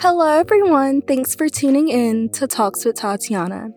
Hello, 0.00 0.26
everyone. 0.26 1.00
Thanks 1.02 1.34
for 1.34 1.48
tuning 1.48 1.88
in 1.88 2.28
to 2.30 2.46
Talks 2.46 2.84
with 2.84 2.96
Tatiana. 2.96 3.68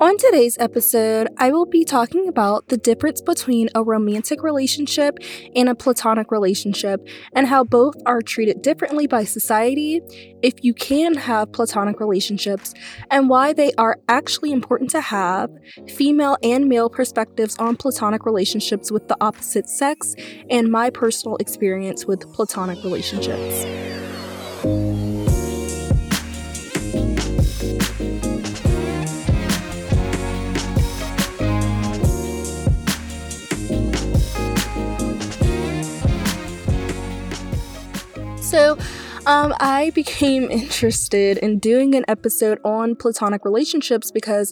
On 0.00 0.16
today's 0.16 0.56
episode, 0.58 1.28
I 1.38 1.50
will 1.50 1.66
be 1.66 1.84
talking 1.84 2.28
about 2.28 2.68
the 2.68 2.76
difference 2.76 3.20
between 3.20 3.68
a 3.74 3.82
romantic 3.82 4.42
relationship 4.42 5.18
and 5.54 5.68
a 5.68 5.74
platonic 5.74 6.30
relationship 6.30 7.06
and 7.34 7.46
how 7.46 7.64
both 7.64 7.94
are 8.06 8.22
treated 8.22 8.62
differently 8.62 9.06
by 9.06 9.24
society, 9.24 10.00
if 10.42 10.54
you 10.62 10.72
can 10.72 11.14
have 11.14 11.52
platonic 11.52 12.00
relationships, 12.00 12.72
and 13.10 13.28
why 13.28 13.52
they 13.52 13.72
are 13.74 13.98
actually 14.08 14.52
important 14.52 14.90
to 14.90 15.00
have, 15.00 15.50
female 15.88 16.36
and 16.42 16.68
male 16.68 16.88
perspectives 16.88 17.56
on 17.58 17.76
platonic 17.76 18.24
relationships 18.24 18.90
with 18.90 19.08
the 19.08 19.16
opposite 19.20 19.68
sex, 19.68 20.14
and 20.48 20.70
my 20.70 20.90
personal 20.90 21.36
experience 21.36 22.06
with 22.06 22.20
platonic 22.32 22.82
relationships. 22.84 23.64
So, 38.56 38.78
um, 39.26 39.54
I 39.60 39.90
became 39.94 40.50
interested 40.50 41.36
in 41.36 41.58
doing 41.58 41.94
an 41.94 42.06
episode 42.08 42.58
on 42.64 42.96
platonic 42.96 43.44
relationships 43.44 44.10
because 44.10 44.50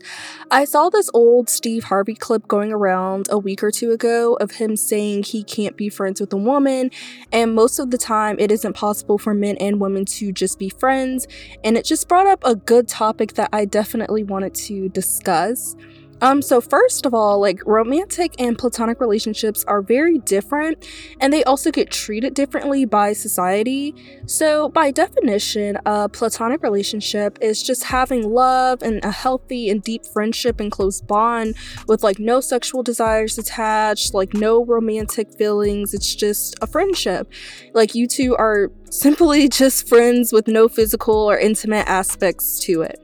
I 0.51 0.67
saw 0.67 0.91
this 0.91 1.09
old 1.15 1.49
Steve 1.49 1.85
Harvey 1.85 2.15
clip 2.15 2.47
going 2.47 2.71
around 2.71 3.29
a 3.31 3.39
week 3.39 3.63
or 3.63 3.71
two 3.71 3.93
ago 3.93 4.35
of 4.43 4.51
him 4.51 4.77
saying 4.77 5.23
he 5.23 5.43
can't 5.43 5.75
be 5.79 5.89
friends 5.89 6.21
with 6.21 6.35
a 6.35 6.37
woman, 6.37 6.91
and 7.33 7.55
most 7.55 7.79
of 7.79 7.91
the 7.91 7.97
time 7.97 8.37
it 8.39 8.53
isn't 8.53 8.75
possible 8.75 9.17
for 9.17 9.33
men 9.33 9.57
and 9.57 9.81
women 9.81 10.05
to 10.05 10.33
just 10.33 10.59
be 10.59 10.69
friends. 10.69 11.27
And 11.65 11.79
it 11.79 11.87
just 11.87 12.07
brought 12.07 12.27
up 12.27 12.45
a 12.45 12.57
good 12.57 12.89
topic 12.89 13.33
that 13.35 13.49
I 13.55 13.65
definitely 13.65 14.23
wanted 14.23 14.55
to 14.67 14.91
discuss. 14.91 15.77
Um, 16.25 16.41
so 16.41 16.59
first 16.63 17.05
of 17.05 17.13
all, 17.13 17.39
like 17.39 17.61
romantic 17.67 18.35
and 18.39 18.57
platonic 18.57 18.99
relationships 18.99 19.63
are 19.65 19.83
very 19.83 20.17
different 20.21 20.87
and 21.21 21.31
they 21.31 21.45
also 21.45 21.71
get 21.71 21.91
treated 21.91 22.33
differently 22.33 22.87
by 22.87 23.13
society. 23.13 23.95
So, 24.25 24.71
by 24.71 24.91
definition, 24.91 25.77
a 25.85 26.09
platonic 26.09 26.63
relationship 26.63 27.37
is 27.43 27.63
just 27.63 27.85
having 27.85 28.33
love 28.33 28.83
and 28.83 29.05
a 29.05 29.11
healthy 29.11 29.69
and 29.69 29.83
deep 29.83 30.07
friendship 30.07 30.61
and 30.61 30.73
close 30.73 31.03
bond 31.03 31.57
with 31.89 32.03
like 32.03 32.19
no 32.19 32.41
sexual 32.41 32.83
desires 32.83 33.37
attached, 33.37 34.15
like 34.15 34.33
no 34.33 34.65
romantic 34.65 35.37
feelings. 35.37 35.93
It's 35.93 36.15
just 36.15 36.57
a 36.63 36.67
friendship. 36.67 37.31
Like 37.75 37.95
you 37.95 38.07
two 38.09 38.35
are 38.37 38.73
simply 38.91 39.47
just 39.47 39.87
friends 39.87 40.33
with 40.33 40.49
no 40.49 40.69
physical 40.69 41.17
or 41.17 41.39
intimate 41.39 41.87
aspects 41.87 42.59
to 42.61 42.81
it. 42.81 42.99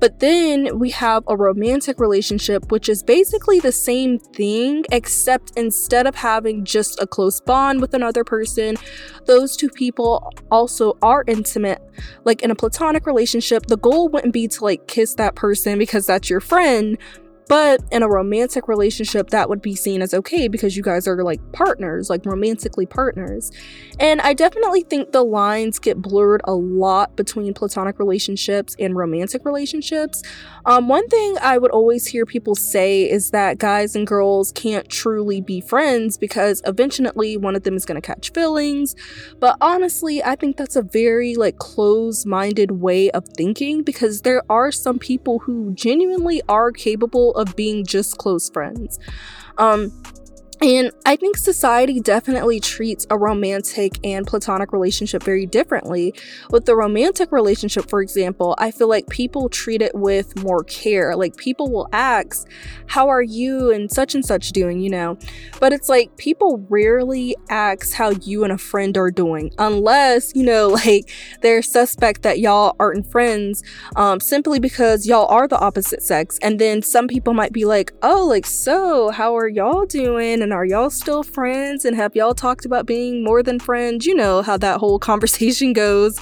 But 0.00 0.20
then 0.20 0.78
we 0.78 0.90
have 0.90 1.24
a 1.26 1.36
romantic 1.36 1.98
relationship, 1.98 2.70
which 2.70 2.88
is 2.88 3.02
basically 3.02 3.58
the 3.60 3.72
same 3.72 4.18
thing, 4.18 4.84
except 4.92 5.52
instead 5.56 6.06
of 6.06 6.14
having 6.14 6.64
just 6.64 7.00
a 7.00 7.06
close 7.06 7.40
bond 7.40 7.80
with 7.80 7.94
another 7.94 8.24
person, 8.24 8.76
those 9.26 9.56
two 9.56 9.68
people 9.68 10.32
also 10.50 10.96
are 11.02 11.24
intimate. 11.26 11.82
Like 12.24 12.42
in 12.42 12.50
a 12.50 12.54
platonic 12.54 13.06
relationship, 13.06 13.66
the 13.66 13.76
goal 13.76 14.08
wouldn't 14.08 14.32
be 14.32 14.46
to 14.48 14.64
like 14.64 14.86
kiss 14.86 15.14
that 15.14 15.34
person 15.34 15.78
because 15.78 16.06
that's 16.06 16.30
your 16.30 16.40
friend, 16.40 16.96
but 17.48 17.80
in 17.90 18.02
a 18.02 18.08
romantic 18.08 18.68
relationship, 18.68 19.30
that 19.30 19.48
would 19.48 19.62
be 19.62 19.74
seen 19.74 20.02
as 20.02 20.12
okay 20.12 20.48
because 20.48 20.76
you 20.76 20.82
guys 20.82 21.08
are 21.08 21.22
like 21.24 21.40
partners, 21.52 22.10
like 22.10 22.24
romantically 22.26 22.86
partners. 22.86 23.50
And 23.98 24.20
I 24.20 24.34
definitely 24.34 24.82
think 24.82 25.12
the 25.12 25.24
lines 25.24 25.78
get 25.78 26.00
blurred 26.00 26.42
a 26.44 26.54
lot 26.54 27.16
between 27.16 27.54
platonic 27.54 27.98
relationships 27.98 28.76
and 28.78 28.94
romantic 28.94 29.44
relationships. 29.44 30.22
Um, 30.66 30.88
one 30.88 31.08
thing 31.08 31.36
I 31.40 31.56
would 31.56 31.70
always 31.70 32.06
hear 32.06 32.26
people 32.26 32.54
say 32.54 33.08
is 33.08 33.30
that 33.30 33.58
guys 33.58 33.96
and 33.96 34.06
girls 34.06 34.52
can't 34.52 34.88
truly 34.88 35.40
be 35.40 35.60
friends 35.60 36.18
because 36.18 36.60
eventually 36.66 37.36
one 37.36 37.56
of 37.56 37.62
them 37.62 37.74
is 37.74 37.86
going 37.86 38.00
to 38.00 38.06
catch 38.06 38.30
feelings. 38.32 38.94
But 39.40 39.56
honestly, 39.60 40.22
I 40.22 40.36
think 40.36 40.58
that's 40.58 40.76
a 40.76 40.82
very 40.82 41.34
like 41.34 41.56
closed-minded 41.56 42.72
way 42.72 43.10
of 43.12 43.26
thinking 43.28 43.82
because 43.82 44.22
there 44.22 44.42
are 44.50 44.70
some 44.70 44.98
people 44.98 45.38
who 45.38 45.72
genuinely 45.72 46.42
are 46.48 46.70
capable 46.70 47.34
of 47.38 47.56
being 47.56 47.86
just 47.86 48.18
close 48.18 48.50
friends. 48.50 48.98
Um, 49.58 49.92
and 50.60 50.90
I 51.06 51.14
think 51.14 51.36
society 51.36 52.00
definitely 52.00 52.58
treats 52.58 53.06
a 53.10 53.18
romantic 53.18 53.98
and 54.02 54.26
platonic 54.26 54.72
relationship 54.72 55.22
very 55.22 55.46
differently. 55.46 56.14
With 56.50 56.64
the 56.64 56.74
romantic 56.74 57.30
relationship, 57.30 57.88
for 57.88 58.02
example, 58.02 58.56
I 58.58 58.72
feel 58.72 58.88
like 58.88 59.08
people 59.08 59.48
treat 59.48 59.82
it 59.82 59.94
with 59.94 60.42
more 60.42 60.64
care. 60.64 61.14
Like 61.14 61.36
people 61.36 61.70
will 61.70 61.88
ask, 61.92 62.48
How 62.86 63.08
are 63.08 63.22
you 63.22 63.70
and 63.70 63.90
such 63.90 64.14
and 64.16 64.24
such 64.24 64.50
doing, 64.50 64.80
you 64.80 64.90
know? 64.90 65.16
But 65.60 65.72
it's 65.72 65.88
like 65.88 66.16
people 66.16 66.66
rarely 66.68 67.36
ask 67.50 67.92
how 67.92 68.10
you 68.10 68.42
and 68.42 68.52
a 68.52 68.58
friend 68.58 68.96
are 68.96 69.12
doing, 69.12 69.52
unless, 69.58 70.34
you 70.34 70.44
know, 70.44 70.68
like 70.88 71.08
they're 71.40 71.62
suspect 71.62 72.22
that 72.22 72.40
y'all 72.40 72.74
aren't 72.80 73.06
friends 73.06 73.62
um, 73.94 74.18
simply 74.18 74.58
because 74.58 75.06
y'all 75.06 75.26
are 75.26 75.46
the 75.46 75.58
opposite 75.58 76.02
sex. 76.02 76.36
And 76.42 76.58
then 76.58 76.82
some 76.82 77.06
people 77.06 77.32
might 77.32 77.52
be 77.52 77.64
like, 77.64 77.92
Oh, 78.02 78.26
like, 78.26 78.46
so 78.46 79.10
how 79.10 79.36
are 79.36 79.48
y'all 79.48 79.86
doing? 79.86 80.42
and 80.47 80.47
are 80.52 80.64
y'all 80.64 80.90
still 80.90 81.22
friends? 81.22 81.84
And 81.84 81.96
have 81.96 82.14
y'all 82.14 82.34
talked 82.34 82.64
about 82.64 82.86
being 82.86 83.22
more 83.24 83.42
than 83.42 83.58
friends? 83.58 84.06
You 84.06 84.14
know 84.14 84.42
how 84.42 84.56
that 84.58 84.78
whole 84.78 84.98
conversation 85.08 85.72
goes. 85.72 86.18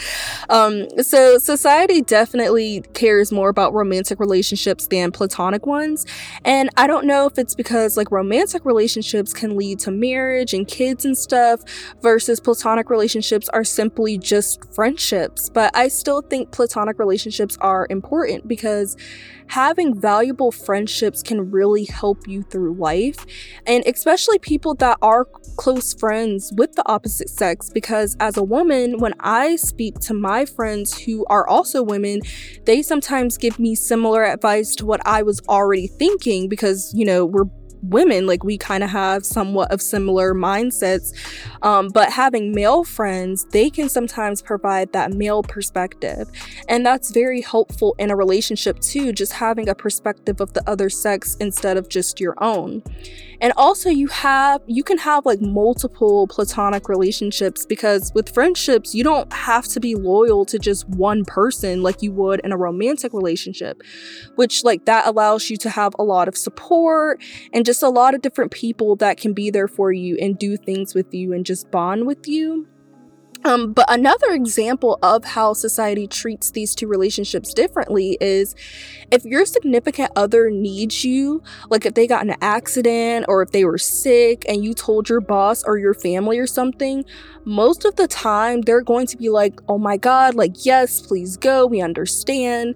Um, 0.49 0.89
so 1.03 1.39
society 1.39 2.03
definitely 2.03 2.83
cares 2.95 3.33
more 3.33 3.49
about 3.49 3.75
romantic 3.75 4.21
relationships 4.21 4.87
than 4.89 5.13
platonic 5.13 5.67
ones. 5.67 6.07
And 6.45 6.71
i 6.77 6.87
don't 6.87 7.07
know 7.07 7.27
if 7.27 7.39
it's 7.39 7.55
because 7.55 7.97
like 7.97 8.11
romantic 8.11 8.65
relationships 8.65 9.33
can 9.33 9.57
lead 9.57 9.79
to 9.81 9.91
marriage 9.91 10.55
and 10.55 10.67
kids 10.67 11.05
and 11.05 11.17
stuff 11.17 11.61
versus 12.03 12.41
platonic 12.41 12.91
relationships 12.91 13.49
are 13.51 13.65
simply 13.65 14.19
just 14.19 14.65
friendships. 14.75 15.49
But 15.49 15.75
i 15.77 15.89
still 15.89 16.23
think 16.23 16.51
platonic 16.53 16.99
relationships 16.99 17.57
are 17.61 17.87
important 17.91 18.47
because 18.47 18.97
having 19.49 19.99
valuable 19.99 20.53
friendships 20.53 21.23
can 21.23 21.51
really 21.51 21.85
help 21.85 22.27
you 22.27 22.43
through 22.43 22.75
life, 22.75 23.25
and 23.67 23.85
especially 23.87 24.39
people 24.39 24.75
that 24.77 24.99
are 25.03 25.25
close 25.57 25.95
friends 25.95 26.53
with 26.57 26.75
the 26.75 26.83
opposite 26.87 27.29
sex. 27.29 27.71
Because 27.73 28.17
as 28.21 28.37
a 28.37 28.43
woman, 28.43 28.99
when 28.99 29.15
I 29.21 29.57
speak 29.57 29.99
to 30.01 30.15
my 30.15 30.45
friends 30.45 30.99
who 30.99 31.25
are 31.27 31.47
also 31.47 31.83
women, 31.83 32.21
they 32.65 32.83
sometimes 32.83 33.39
give 33.39 33.59
me 33.59 33.75
similar 33.75 34.25
advice 34.25 34.75
to 34.77 34.87
what 34.87 35.01
I 35.07 35.23
was 35.23 35.41
already 35.49 35.87
thinking 35.87 36.49
because, 36.49 36.93
you 36.95 37.05
know, 37.05 37.25
we're 37.25 37.47
women 37.83 38.27
like 38.27 38.45
we 38.45 38.59
kind 38.59 38.83
of 38.83 38.91
have 38.91 39.25
somewhat 39.25 39.71
of 39.73 39.81
similar 39.81 40.35
mindsets 40.35 41.13
um, 41.63 41.89
but 41.89 42.11
having 42.13 42.53
male 42.53 42.85
friends 42.85 43.45
they 43.53 43.71
can 43.71 43.89
sometimes 43.89 44.43
provide 44.43 44.93
that 44.93 45.13
male 45.13 45.43
perspective 45.43 46.31
and 46.69 46.85
that's 46.85 47.11
very 47.11 47.41
helpful 47.41 47.95
in 47.99 48.11
a 48.11 48.17
relationship 48.17 48.79
too 48.81 49.13
just 49.13 49.33
having 49.33 49.69
a 49.69 49.75
perspective 49.75 50.41
of 50.41 50.53
the 50.53 50.69
other 50.69 50.91
sex 50.91 51.37
instead 51.41 51.77
of 51.77 51.89
just 51.89 52.21
your 52.21 52.35
own 52.43 52.83
and 53.41 53.53
also 53.57 53.89
you 53.89 54.07
have 54.09 54.61
you 54.67 54.83
can 54.83 54.99
have 54.99 55.25
like 55.27 55.41
multiple 55.41 56.27
platonic 56.29 56.89
relationships 56.89 57.67
because 57.67 58.13
with 58.15 58.33
friendships 58.33 58.95
you 58.95 59.05
don't 59.05 59.33
have 59.33 59.67
to 59.67 59.81
be 59.81 59.95
loyal 59.95 60.45
to 60.45 60.59
just 60.59 60.89
one 60.89 61.25
person 61.25 61.83
like 61.83 62.03
you 62.03 62.13
would 62.13 62.41
in 62.41 62.53
a 62.53 62.57
romantic 62.57 63.13
relationship 63.13 63.83
which 64.37 64.65
like 64.65 64.85
that 64.85 65.07
allows 65.07 65.51
you 65.51 65.57
to 65.57 65.71
have 65.71 65.95
a 65.99 66.03
lot 66.03 66.29
of 66.29 66.37
support 66.37 67.23
and 67.53 67.65
just 67.65 67.83
a 67.83 67.89
lot 67.89 68.15
of 68.15 68.23
different 68.23 68.53
people 68.53 68.97
that 68.97 69.17
can 69.17 69.33
be 69.33 69.51
there 69.51 69.69
for 69.69 69.93
you 69.93 70.17
and 70.21 70.39
do 70.39 70.57
things 70.57 70.95
with 70.95 71.13
you 71.13 71.33
and 71.33 71.47
just 71.47 71.71
bond 71.71 72.07
with 72.07 72.27
you 72.27 72.67
um, 73.47 73.73
but 73.73 73.87
another 73.89 74.33
example 74.33 74.99
of 75.05 75.25
how 75.25 75.53
society 75.53 76.09
treats 76.09 76.51
these 76.51 76.75
two 76.75 76.89
relationships 76.89 77.55
differently 77.55 78.19
is 78.21 78.57
if 79.13 79.25
your 79.25 79.47
significant 79.47 80.11
other 80.17 80.51
needs 80.51 81.05
you, 81.05 81.45
like 81.71 81.87
if 81.87 81.95
they 81.95 82.09
got 82.09 82.25
in 82.25 82.31
an 82.31 82.39
accident 82.41 83.27
or 83.29 83.43
if 83.43 83.53
they 83.53 83.65
were 83.65 83.79
sick 83.79 84.45
and 84.49 84.65
you 84.65 84.75
told 84.75 85.09
your 85.09 85.21
boss 85.21 85.63
or 85.63 85.79
your 85.79 85.95
family 85.95 86.41
or 86.41 86.47
something, 86.49 87.05
most 87.45 87.85
of 87.85 87.95
the 87.95 88.09
time 88.09 88.63
they're 88.63 88.83
going 88.83 89.07
to 89.07 89.17
be 89.17 89.29
like, 89.29 89.61
oh 89.69 89.79
my 89.79 89.97
God, 89.97 90.35
like, 90.35 90.67
yes, 90.67 91.01
please 91.01 91.37
go, 91.37 91.67
we 91.67 91.81
understand. 91.81 92.75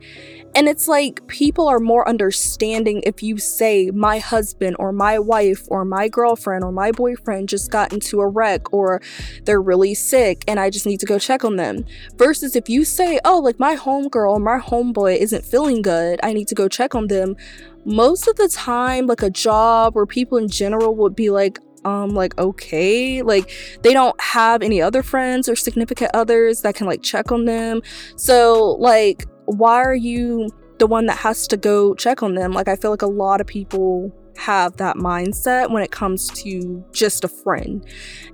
And 0.54 0.68
it's 0.68 0.88
like 0.88 1.26
people 1.28 1.68
are 1.68 1.78
more 1.78 2.08
understanding 2.08 3.02
if 3.06 3.22
you 3.22 3.38
say, 3.38 3.90
my 3.92 4.18
husband 4.18 4.76
or 4.78 4.92
my 4.92 5.18
wife 5.18 5.64
or 5.68 5.84
my 5.84 6.08
girlfriend 6.08 6.64
or 6.64 6.72
my 6.72 6.90
boyfriend 6.90 7.48
just 7.48 7.70
got 7.70 7.92
into 7.92 8.20
a 8.20 8.28
wreck 8.28 8.72
or 8.72 9.00
they're 9.44 9.62
really 9.62 9.94
sick 9.94 10.44
and 10.48 10.58
I 10.58 10.70
just 10.70 10.86
need 10.86 11.00
to 11.00 11.06
go 11.06 11.18
check 11.18 11.44
on 11.44 11.56
them. 11.56 11.84
Versus 12.16 12.56
if 12.56 12.68
you 12.68 12.84
say, 12.84 13.20
oh, 13.24 13.38
like 13.38 13.58
my 13.58 13.76
homegirl 13.76 14.30
or 14.30 14.40
my 14.40 14.58
homeboy 14.58 15.18
isn't 15.18 15.44
feeling 15.44 15.82
good, 15.82 16.18
I 16.22 16.32
need 16.32 16.48
to 16.48 16.54
go 16.54 16.68
check 16.68 16.94
on 16.94 17.06
them. 17.06 17.36
Most 17.84 18.28
of 18.28 18.36
the 18.36 18.48
time, 18.48 19.06
like 19.06 19.22
a 19.22 19.30
job 19.30 19.96
or 19.96 20.06
people 20.06 20.36
in 20.36 20.48
general 20.48 20.94
would 20.96 21.14
be 21.14 21.30
like, 21.30 21.58
um 21.86 22.10
like 22.10 22.38
okay 22.38 23.22
like 23.22 23.50
they 23.82 23.94
don't 23.94 24.20
have 24.20 24.60
any 24.60 24.82
other 24.82 25.02
friends 25.02 25.48
or 25.48 25.56
significant 25.56 26.10
others 26.12 26.60
that 26.60 26.74
can 26.74 26.86
like 26.86 27.02
check 27.02 27.32
on 27.32 27.46
them 27.46 27.80
so 28.16 28.76
like 28.78 29.24
why 29.50 29.76
are 29.76 29.94
you 29.94 30.48
the 30.78 30.86
one 30.86 31.06
that 31.06 31.18
has 31.18 31.46
to 31.46 31.56
go 31.56 31.94
check 31.94 32.22
on 32.22 32.34
them 32.34 32.52
like 32.52 32.68
i 32.68 32.76
feel 32.76 32.90
like 32.90 33.02
a 33.02 33.06
lot 33.06 33.40
of 33.40 33.46
people 33.46 34.12
have 34.40 34.76
that 34.78 34.96
mindset 34.96 35.70
when 35.70 35.82
it 35.82 35.90
comes 35.90 36.28
to 36.30 36.82
just 36.92 37.24
a 37.24 37.28
friend. 37.28 37.84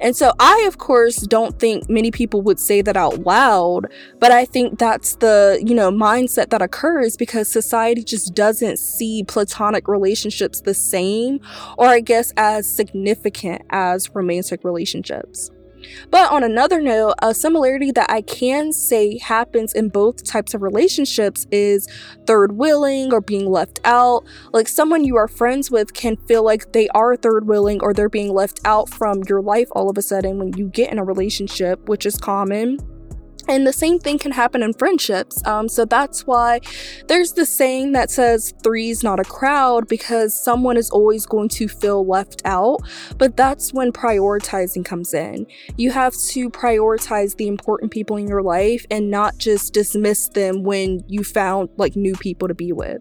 And 0.00 0.16
so 0.16 0.32
I 0.38 0.64
of 0.66 0.78
course 0.78 1.16
don't 1.16 1.58
think 1.58 1.90
many 1.90 2.10
people 2.10 2.42
would 2.42 2.58
say 2.58 2.80
that 2.82 2.96
out 2.96 3.20
loud, 3.20 3.86
but 4.20 4.30
I 4.30 4.44
think 4.44 4.78
that's 4.78 5.16
the, 5.16 5.60
you 5.64 5.74
know, 5.74 5.90
mindset 5.90 6.50
that 6.50 6.62
occurs 6.62 7.16
because 7.16 7.48
society 7.48 8.02
just 8.02 8.34
doesn't 8.34 8.78
see 8.78 9.24
platonic 9.24 9.88
relationships 9.88 10.60
the 10.60 10.74
same 10.74 11.40
or 11.76 11.86
I 11.86 12.00
guess 12.00 12.32
as 12.36 12.72
significant 12.72 13.62
as 13.70 14.14
romantic 14.14 14.64
relationships. 14.64 15.50
But 16.10 16.30
on 16.30 16.42
another 16.42 16.80
note, 16.80 17.14
a 17.22 17.34
similarity 17.34 17.90
that 17.92 18.10
I 18.10 18.22
can 18.22 18.72
say 18.72 19.18
happens 19.18 19.72
in 19.72 19.88
both 19.88 20.24
types 20.24 20.54
of 20.54 20.62
relationships 20.62 21.46
is 21.50 21.88
third 22.26 22.52
willing 22.52 23.12
or 23.12 23.20
being 23.20 23.50
left 23.50 23.80
out. 23.84 24.24
Like 24.52 24.68
someone 24.68 25.04
you 25.04 25.16
are 25.16 25.28
friends 25.28 25.70
with 25.70 25.94
can 25.94 26.16
feel 26.28 26.44
like 26.44 26.72
they 26.72 26.88
are 26.88 27.16
third 27.16 27.46
willing 27.46 27.80
or 27.82 27.92
they're 27.92 28.08
being 28.08 28.32
left 28.32 28.60
out 28.64 28.88
from 28.88 29.22
your 29.28 29.42
life 29.42 29.68
all 29.72 29.90
of 29.90 29.98
a 29.98 30.02
sudden 30.02 30.38
when 30.38 30.52
you 30.56 30.68
get 30.68 30.90
in 30.90 30.98
a 30.98 31.04
relationship, 31.04 31.88
which 31.88 32.06
is 32.06 32.16
common. 32.16 32.78
And 33.48 33.66
the 33.66 33.72
same 33.72 33.98
thing 33.98 34.18
can 34.18 34.32
happen 34.32 34.62
in 34.62 34.72
friendships. 34.74 35.44
Um, 35.46 35.68
so 35.68 35.84
that's 35.84 36.26
why 36.26 36.60
there's 37.06 37.32
the 37.32 37.46
saying 37.46 37.92
that 37.92 38.10
says 38.10 38.52
three's 38.62 39.04
not 39.04 39.20
a 39.20 39.24
crowd 39.24 39.88
because 39.88 40.38
someone 40.38 40.76
is 40.76 40.90
always 40.90 41.26
going 41.26 41.48
to 41.50 41.68
feel 41.68 42.06
left 42.06 42.42
out. 42.44 42.80
But 43.18 43.36
that's 43.36 43.72
when 43.72 43.92
prioritizing 43.92 44.84
comes 44.84 45.14
in. 45.14 45.46
You 45.76 45.92
have 45.92 46.14
to 46.28 46.50
prioritize 46.50 47.36
the 47.36 47.46
important 47.46 47.92
people 47.92 48.16
in 48.16 48.26
your 48.26 48.42
life 48.42 48.84
and 48.90 49.10
not 49.10 49.38
just 49.38 49.72
dismiss 49.72 50.28
them 50.28 50.64
when 50.64 51.04
you 51.06 51.22
found 51.22 51.68
like 51.76 51.94
new 51.94 52.14
people 52.14 52.48
to 52.48 52.54
be 52.54 52.72
with. 52.72 53.00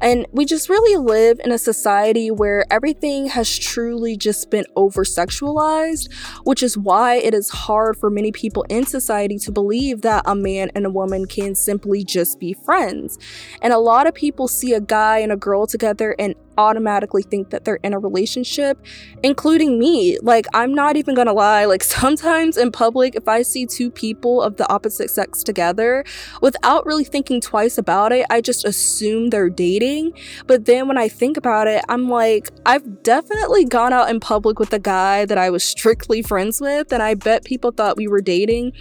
And 0.00 0.26
we 0.32 0.44
just 0.44 0.68
really 0.68 0.96
live 0.96 1.40
in 1.44 1.52
a 1.52 1.58
society 1.58 2.30
where 2.30 2.64
everything 2.72 3.28
has 3.28 3.56
truly 3.56 4.16
just 4.16 4.50
been 4.50 4.64
over 4.74 5.04
sexualized, 5.04 6.12
which 6.42 6.62
is 6.62 6.76
why 6.76 7.16
it 7.16 7.34
is 7.34 7.48
hard 7.50 7.96
for 7.96 8.10
many 8.10 8.32
people 8.32 8.64
in 8.68 8.84
society 8.84 9.38
to 9.38 9.52
believe 9.52 9.71
believe 9.72 10.02
that 10.02 10.22
a 10.26 10.34
man 10.34 10.70
and 10.74 10.84
a 10.84 10.90
woman 10.90 11.24
can 11.24 11.54
simply 11.54 12.04
just 12.04 12.38
be 12.38 12.52
friends. 12.52 13.18
And 13.62 13.72
a 13.72 13.78
lot 13.78 14.06
of 14.06 14.12
people 14.12 14.46
see 14.46 14.74
a 14.74 14.80
guy 14.82 15.16
and 15.20 15.32
a 15.32 15.36
girl 15.36 15.66
together 15.66 16.14
and 16.18 16.34
automatically 16.58 17.22
think 17.22 17.50
that 17.50 17.64
they're 17.64 17.80
in 17.82 17.94
a 17.94 17.98
relationship, 17.98 18.78
including 19.22 19.78
me. 19.78 20.18
Like, 20.20 20.46
I'm 20.54 20.74
not 20.74 20.96
even 20.96 21.14
gonna 21.14 21.32
lie, 21.32 21.64
like, 21.64 21.82
sometimes 22.02 22.56
in 22.56 22.72
public, 22.72 23.14
if 23.14 23.28
I 23.28 23.42
see 23.42 23.66
two 23.66 23.90
people 23.90 24.42
of 24.42 24.56
the 24.56 24.70
opposite 24.72 25.10
sex 25.10 25.42
together, 25.42 26.04
without 26.40 26.86
really 26.86 27.04
thinking 27.04 27.40
twice 27.40 27.78
about 27.78 28.12
it, 28.12 28.26
I 28.30 28.40
just 28.40 28.64
assume 28.64 29.30
they're 29.30 29.50
dating. 29.50 30.12
But 30.46 30.64
then 30.64 30.88
when 30.88 30.98
I 30.98 31.08
think 31.08 31.36
about 31.36 31.68
it, 31.68 31.84
I'm 31.88 32.08
like, 32.08 32.50
I've 32.66 33.02
definitely 33.02 33.64
gone 33.64 33.92
out 33.92 34.10
in 34.10 34.20
public 34.20 34.58
with 34.58 34.72
a 34.72 34.78
guy 34.78 35.24
that 35.26 35.38
I 35.38 35.50
was 35.50 35.64
strictly 35.64 36.22
friends 36.22 36.60
with, 36.60 36.92
and 36.92 37.02
I 37.02 37.14
bet 37.14 37.44
people 37.44 37.70
thought 37.70 37.96
we 37.96 38.08
were 38.08 38.20
dating. 38.20 38.72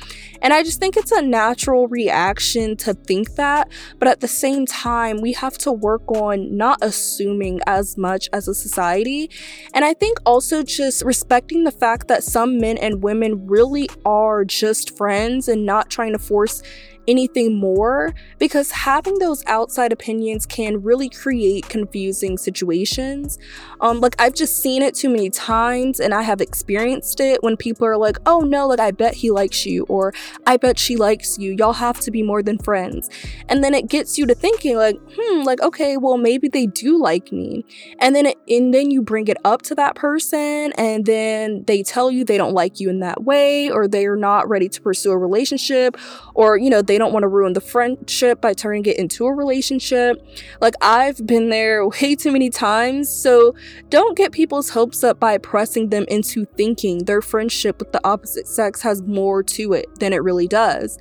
And 0.41 0.53
I 0.53 0.63
just 0.63 0.79
think 0.79 0.97
it's 0.97 1.11
a 1.11 1.21
natural 1.21 1.87
reaction 1.87 2.75
to 2.77 2.93
think 2.93 3.35
that. 3.35 3.69
But 3.99 4.07
at 4.07 4.19
the 4.19 4.27
same 4.27 4.65
time, 4.65 5.21
we 5.21 5.33
have 5.33 5.57
to 5.59 5.71
work 5.71 6.09
on 6.11 6.55
not 6.55 6.79
assuming 6.81 7.60
as 7.67 7.97
much 7.97 8.29
as 8.33 8.47
a 8.47 8.53
society. 8.53 9.29
And 9.73 9.85
I 9.85 9.93
think 9.93 10.19
also 10.25 10.63
just 10.63 11.03
respecting 11.03 11.63
the 11.63 11.71
fact 11.71 12.07
that 12.07 12.23
some 12.23 12.59
men 12.59 12.77
and 12.77 13.03
women 13.03 13.47
really 13.47 13.89
are 14.05 14.45
just 14.45 14.97
friends 14.97 15.47
and 15.47 15.65
not 15.65 15.89
trying 15.89 16.13
to 16.13 16.19
force 16.19 16.61
anything 17.07 17.57
more 17.57 18.13
because 18.39 18.71
having 18.71 19.19
those 19.19 19.43
outside 19.47 19.91
opinions 19.91 20.45
can 20.45 20.81
really 20.81 21.09
create 21.09 21.67
confusing 21.69 22.37
situations. 22.37 23.37
Um, 23.79 23.99
like 23.99 24.15
I've 24.19 24.33
just 24.33 24.61
seen 24.61 24.81
it 24.81 24.95
too 24.95 25.09
many 25.09 25.29
times 25.29 25.99
and 25.99 26.13
I 26.13 26.21
have 26.21 26.41
experienced 26.41 27.19
it 27.19 27.41
when 27.43 27.57
people 27.57 27.87
are 27.87 27.97
like, 27.97 28.17
oh 28.25 28.41
no, 28.41 28.67
like 28.67 28.79
I 28.79 28.91
bet 28.91 29.15
he 29.15 29.31
likes 29.31 29.65
you, 29.65 29.83
or 29.89 30.13
I 30.45 30.57
bet 30.57 30.77
she 30.79 30.95
likes 30.95 31.37
you. 31.37 31.55
Y'all 31.57 31.73
have 31.73 31.99
to 32.01 32.11
be 32.11 32.23
more 32.23 32.43
than 32.43 32.57
friends. 32.57 33.09
And 33.49 33.63
then 33.63 33.73
it 33.73 33.87
gets 33.87 34.17
you 34.17 34.25
to 34.25 34.35
thinking, 34.35 34.77
like, 34.77 34.97
hmm, 35.15 35.43
like, 35.43 35.61
okay, 35.61 35.97
well, 35.97 36.17
maybe 36.17 36.47
they 36.47 36.65
do 36.65 37.01
like 37.01 37.31
me. 37.31 37.65
And 37.99 38.15
then 38.15 38.25
it, 38.25 38.37
and 38.47 38.73
then 38.73 38.91
you 38.91 39.01
bring 39.01 39.27
it 39.27 39.37
up 39.43 39.61
to 39.63 39.75
that 39.75 39.95
person, 39.95 40.73
and 40.77 41.05
then 41.05 41.63
they 41.65 41.83
tell 41.83 42.11
you 42.11 42.23
they 42.23 42.37
don't 42.37 42.53
like 42.53 42.79
you 42.79 42.89
in 42.89 42.99
that 42.99 43.23
way, 43.23 43.69
or 43.69 43.87
they're 43.87 44.15
not 44.15 44.47
ready 44.49 44.69
to 44.69 44.81
pursue 44.81 45.11
a 45.11 45.17
relationship, 45.17 45.97
or 46.35 46.57
you 46.57 46.69
know, 46.69 46.81
they 46.91 46.97
don't 46.97 47.13
want 47.13 47.23
to 47.23 47.29
ruin 47.29 47.53
the 47.53 47.61
friendship 47.61 48.41
by 48.41 48.53
turning 48.53 48.85
it 48.85 48.99
into 48.99 49.25
a 49.25 49.33
relationship. 49.33 50.21
Like, 50.59 50.73
I've 50.81 51.25
been 51.25 51.49
there 51.49 51.87
way 51.87 52.15
too 52.15 52.33
many 52.33 52.49
times. 52.49 53.07
So, 53.09 53.55
don't 53.87 54.17
get 54.17 54.33
people's 54.33 54.69
hopes 54.69 55.01
up 55.01 55.17
by 55.17 55.37
pressing 55.37 55.87
them 55.87 56.03
into 56.09 56.43
thinking 56.43 57.05
their 57.05 57.21
friendship 57.21 57.79
with 57.79 57.93
the 57.93 58.05
opposite 58.05 58.45
sex 58.45 58.81
has 58.81 59.01
more 59.03 59.41
to 59.41 59.71
it 59.71 59.87
than 60.01 60.11
it 60.11 60.21
really 60.21 60.49
does. 60.49 60.99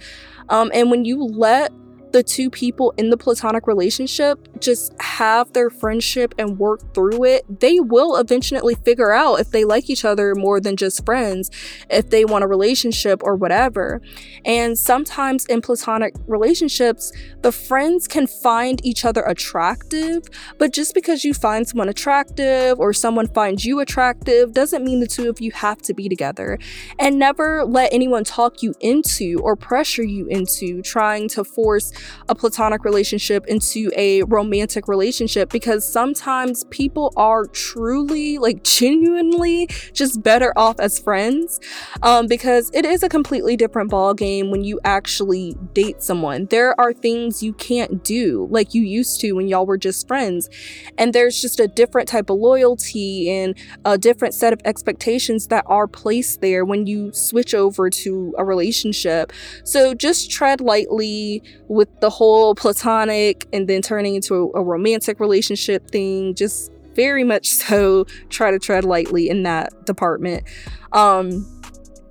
Um, 0.48 0.70
and 0.72 0.92
when 0.92 1.04
you 1.04 1.24
let 1.24 1.72
the 2.12 2.22
two 2.22 2.50
people 2.50 2.92
in 2.96 3.10
the 3.10 3.16
platonic 3.16 3.66
relationship 3.66 4.48
just 4.60 4.94
have 5.00 5.52
their 5.52 5.70
friendship 5.70 6.34
and 6.38 6.58
work 6.58 6.94
through 6.94 7.24
it, 7.24 7.60
they 7.60 7.80
will 7.80 8.16
eventually 8.16 8.74
figure 8.74 9.12
out 9.12 9.36
if 9.36 9.50
they 9.50 9.64
like 9.64 9.88
each 9.88 10.04
other 10.04 10.34
more 10.34 10.60
than 10.60 10.76
just 10.76 11.04
friends, 11.04 11.50
if 11.88 12.10
they 12.10 12.24
want 12.24 12.44
a 12.44 12.46
relationship 12.46 13.22
or 13.22 13.36
whatever. 13.36 14.00
And 14.44 14.78
sometimes 14.78 15.44
in 15.46 15.60
platonic 15.60 16.14
relationships, 16.26 17.12
the 17.42 17.52
friends 17.52 18.08
can 18.08 18.26
find 18.26 18.84
each 18.84 19.04
other 19.04 19.22
attractive, 19.22 20.24
but 20.58 20.72
just 20.72 20.94
because 20.94 21.24
you 21.24 21.34
find 21.34 21.66
someone 21.66 21.88
attractive 21.88 22.78
or 22.78 22.92
someone 22.92 23.28
finds 23.28 23.64
you 23.64 23.80
attractive 23.80 24.52
doesn't 24.52 24.84
mean 24.84 25.00
the 25.00 25.06
two 25.06 25.28
of 25.28 25.40
you 25.40 25.50
have 25.52 25.78
to 25.82 25.94
be 25.94 26.08
together. 26.08 26.58
And 26.98 27.18
never 27.18 27.64
let 27.64 27.92
anyone 27.92 28.24
talk 28.24 28.62
you 28.62 28.74
into 28.80 29.40
or 29.42 29.56
pressure 29.56 30.02
you 30.02 30.26
into 30.26 30.82
trying 30.82 31.28
to 31.30 31.44
force 31.44 31.92
a 32.28 32.34
platonic 32.34 32.84
relationship 32.84 33.46
into 33.46 33.90
a 33.96 34.22
romantic 34.24 34.88
relationship 34.88 35.50
because 35.50 35.84
sometimes 35.84 36.64
people 36.64 37.12
are 37.16 37.46
truly, 37.46 38.38
like, 38.38 38.62
genuinely 38.64 39.68
just 39.92 40.22
better 40.22 40.52
off 40.56 40.78
as 40.80 40.98
friends 40.98 41.60
um, 42.02 42.26
because 42.26 42.70
it 42.72 42.84
is 42.84 43.02
a 43.02 43.08
completely 43.08 43.56
different 43.56 43.90
ball 43.90 44.14
game 44.14 44.50
when 44.50 44.64
you 44.64 44.80
actually 44.84 45.54
date 45.72 46.02
someone. 46.02 46.46
There 46.46 46.78
are 46.80 46.92
things 46.92 47.42
you 47.42 47.52
can't 47.52 48.02
do 48.04 48.48
like 48.50 48.74
you 48.74 48.82
used 48.82 49.20
to 49.20 49.32
when 49.32 49.48
y'all 49.48 49.66
were 49.66 49.78
just 49.78 50.08
friends, 50.08 50.48
and 50.98 51.12
there's 51.12 51.40
just 51.40 51.60
a 51.60 51.68
different 51.68 52.08
type 52.08 52.30
of 52.30 52.38
loyalty 52.38 53.30
and 53.30 53.54
a 53.84 53.98
different 53.98 54.34
set 54.34 54.52
of 54.52 54.60
expectations 54.64 55.48
that 55.48 55.64
are 55.66 55.86
placed 55.86 56.40
there 56.40 56.64
when 56.64 56.86
you 56.86 57.12
switch 57.12 57.54
over 57.54 57.90
to 57.90 58.34
a 58.38 58.44
relationship. 58.44 59.32
So 59.64 59.94
just 59.94 60.30
tread 60.30 60.60
lightly 60.60 61.42
with 61.68 61.88
the 62.00 62.10
whole 62.10 62.54
platonic 62.54 63.46
and 63.52 63.68
then 63.68 63.82
turning 63.82 64.14
into 64.14 64.34
a, 64.34 64.60
a 64.60 64.62
romantic 64.62 65.20
relationship 65.20 65.90
thing, 65.90 66.34
just 66.34 66.72
very 66.94 67.24
much 67.24 67.48
so 67.50 68.04
try 68.28 68.50
to 68.50 68.58
tread 68.58 68.84
lightly 68.84 69.28
in 69.28 69.42
that 69.44 69.84
department. 69.86 70.44
Um, 70.92 71.46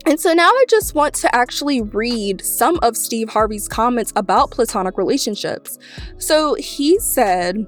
and 0.05 0.19
so 0.19 0.33
now 0.33 0.49
I 0.49 0.65
just 0.69 0.95
want 0.95 1.13
to 1.15 1.35
actually 1.35 1.81
read 1.81 2.43
some 2.43 2.79
of 2.81 2.95
Steve 2.95 3.29
Harvey's 3.29 3.67
comments 3.67 4.13
about 4.15 4.49
platonic 4.51 4.97
relationships. 4.97 5.77
So 6.17 6.55
he 6.55 6.97
said, 6.99 7.67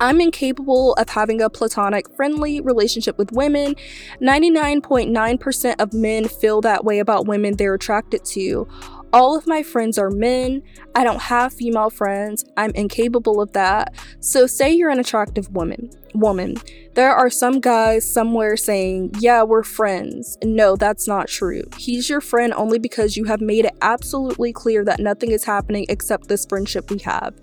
I'm 0.00 0.20
incapable 0.20 0.94
of 0.94 1.08
having 1.08 1.40
a 1.40 1.48
platonic, 1.48 2.12
friendly 2.16 2.60
relationship 2.60 3.18
with 3.18 3.30
women. 3.32 3.76
99.9% 4.20 5.74
of 5.78 5.94
men 5.94 6.26
feel 6.26 6.60
that 6.62 6.84
way 6.84 6.98
about 6.98 7.28
women 7.28 7.56
they're 7.56 7.74
attracted 7.74 8.24
to. 8.26 8.66
All 9.12 9.36
of 9.36 9.46
my 9.46 9.62
friends 9.62 9.98
are 9.98 10.10
men. 10.10 10.62
I 10.94 11.04
don't 11.04 11.20
have 11.22 11.52
female 11.52 11.90
friends. 11.90 12.44
I'm 12.56 12.70
incapable 12.72 13.40
of 13.40 13.52
that. 13.52 13.94
So 14.20 14.46
say 14.46 14.72
you're 14.72 14.90
an 14.90 14.98
attractive 14.98 15.50
woman 15.52 15.90
woman. 16.14 16.56
There 16.94 17.14
are 17.14 17.30
some 17.30 17.60
guys 17.60 18.10
somewhere 18.10 18.56
saying, 18.56 19.14
Yeah, 19.18 19.42
we're 19.44 19.62
friends. 19.62 20.36
No, 20.44 20.76
that's 20.76 21.08
not 21.08 21.28
true. 21.28 21.62
He's 21.78 22.10
your 22.10 22.20
friend 22.20 22.52
only 22.54 22.78
because 22.78 23.16
you 23.16 23.24
have 23.24 23.40
made 23.40 23.64
it 23.64 23.76
absolutely 23.80 24.52
clear 24.52 24.84
that 24.84 25.00
nothing 25.00 25.30
is 25.30 25.44
happening 25.44 25.86
except 25.88 26.28
this 26.28 26.44
friendship 26.44 26.90
we 26.90 26.98
have. 26.98 27.34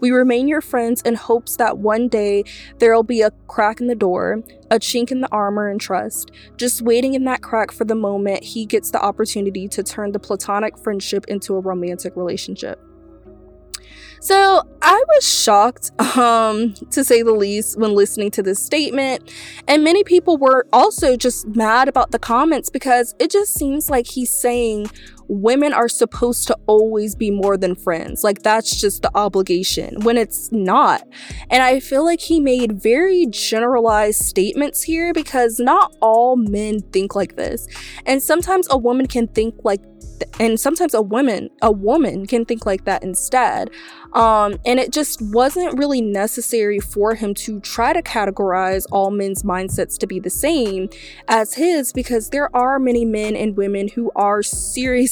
We 0.00 0.10
remain 0.10 0.46
your 0.46 0.60
friends 0.60 1.00
in 1.02 1.14
hopes 1.14 1.56
that 1.56 1.78
one 1.78 2.08
day 2.08 2.44
there'll 2.78 3.02
be 3.02 3.22
a 3.22 3.30
crack 3.46 3.80
in 3.80 3.86
the 3.86 3.94
door, 3.94 4.42
a 4.70 4.78
chink 4.78 5.10
in 5.10 5.20
the 5.20 5.32
armor 5.32 5.68
and 5.68 5.80
trust, 5.80 6.30
just 6.56 6.82
waiting 6.82 7.14
in 7.14 7.24
that 7.24 7.42
crack 7.42 7.72
for 7.72 7.84
the 7.84 7.94
moment 7.94 8.44
he 8.44 8.66
gets 8.66 8.90
the 8.90 9.02
opportunity 9.02 9.68
to 9.68 9.82
turn 9.82 10.12
the 10.12 10.18
platonic 10.18 10.78
friendship 10.78 11.24
into 11.28 11.54
a 11.54 11.60
romantic 11.60 12.14
relationship. 12.16 12.78
So 14.20 14.62
I 14.82 15.04
was 15.08 15.28
shocked, 15.28 15.90
um, 16.16 16.74
to 16.90 17.04
say 17.04 17.22
the 17.22 17.32
least, 17.32 17.78
when 17.78 17.94
listening 17.94 18.30
to 18.32 18.42
this 18.42 18.62
statement. 18.62 19.30
And 19.66 19.84
many 19.84 20.02
people 20.04 20.36
were 20.36 20.66
also 20.72 21.16
just 21.16 21.46
mad 21.48 21.88
about 21.88 22.10
the 22.10 22.18
comments 22.18 22.70
because 22.70 23.14
it 23.18 23.30
just 23.30 23.54
seems 23.54 23.90
like 23.90 24.06
he's 24.06 24.30
saying 24.30 24.90
women 25.28 25.72
are 25.72 25.88
supposed 25.88 26.46
to 26.48 26.56
always 26.66 27.14
be 27.14 27.30
more 27.30 27.56
than 27.56 27.74
friends. 27.74 28.24
Like 28.24 28.42
that's 28.42 28.80
just 28.80 29.02
the 29.02 29.10
obligation 29.14 30.00
when 30.02 30.16
it's 30.16 30.50
not. 30.50 31.02
And 31.50 31.62
I 31.62 31.80
feel 31.80 32.04
like 32.04 32.20
he 32.20 32.40
made 32.40 32.82
very 32.82 33.26
generalized 33.26 34.22
statements 34.22 34.82
here 34.82 35.12
because 35.12 35.60
not 35.60 35.94
all 36.00 36.36
men 36.36 36.80
think 36.92 37.14
like 37.14 37.36
this. 37.36 37.66
And 38.06 38.22
sometimes 38.22 38.66
a 38.70 38.78
woman 38.78 39.06
can 39.06 39.28
think 39.28 39.54
like 39.64 39.82
and 40.40 40.58
sometimes 40.58 40.94
a 40.94 41.02
woman 41.02 41.48
a 41.62 41.70
woman 41.70 42.26
can 42.26 42.44
think 42.44 42.66
like 42.66 42.84
that 42.84 43.02
instead 43.02 43.70
um, 44.14 44.58
and 44.64 44.80
it 44.80 44.92
just 44.92 45.20
wasn't 45.20 45.78
really 45.78 46.00
necessary 46.00 46.80
for 46.80 47.14
him 47.14 47.34
to 47.34 47.60
try 47.60 47.92
to 47.92 48.02
categorize 48.02 48.84
all 48.90 49.10
men's 49.10 49.42
mindsets 49.42 49.98
to 49.98 50.06
be 50.06 50.18
the 50.18 50.30
same 50.30 50.88
as 51.28 51.54
his 51.54 51.92
because 51.92 52.30
there 52.30 52.54
are 52.56 52.78
many 52.78 53.04
men 53.04 53.36
and 53.36 53.56
women 53.56 53.88
who 53.88 54.10
are 54.16 54.42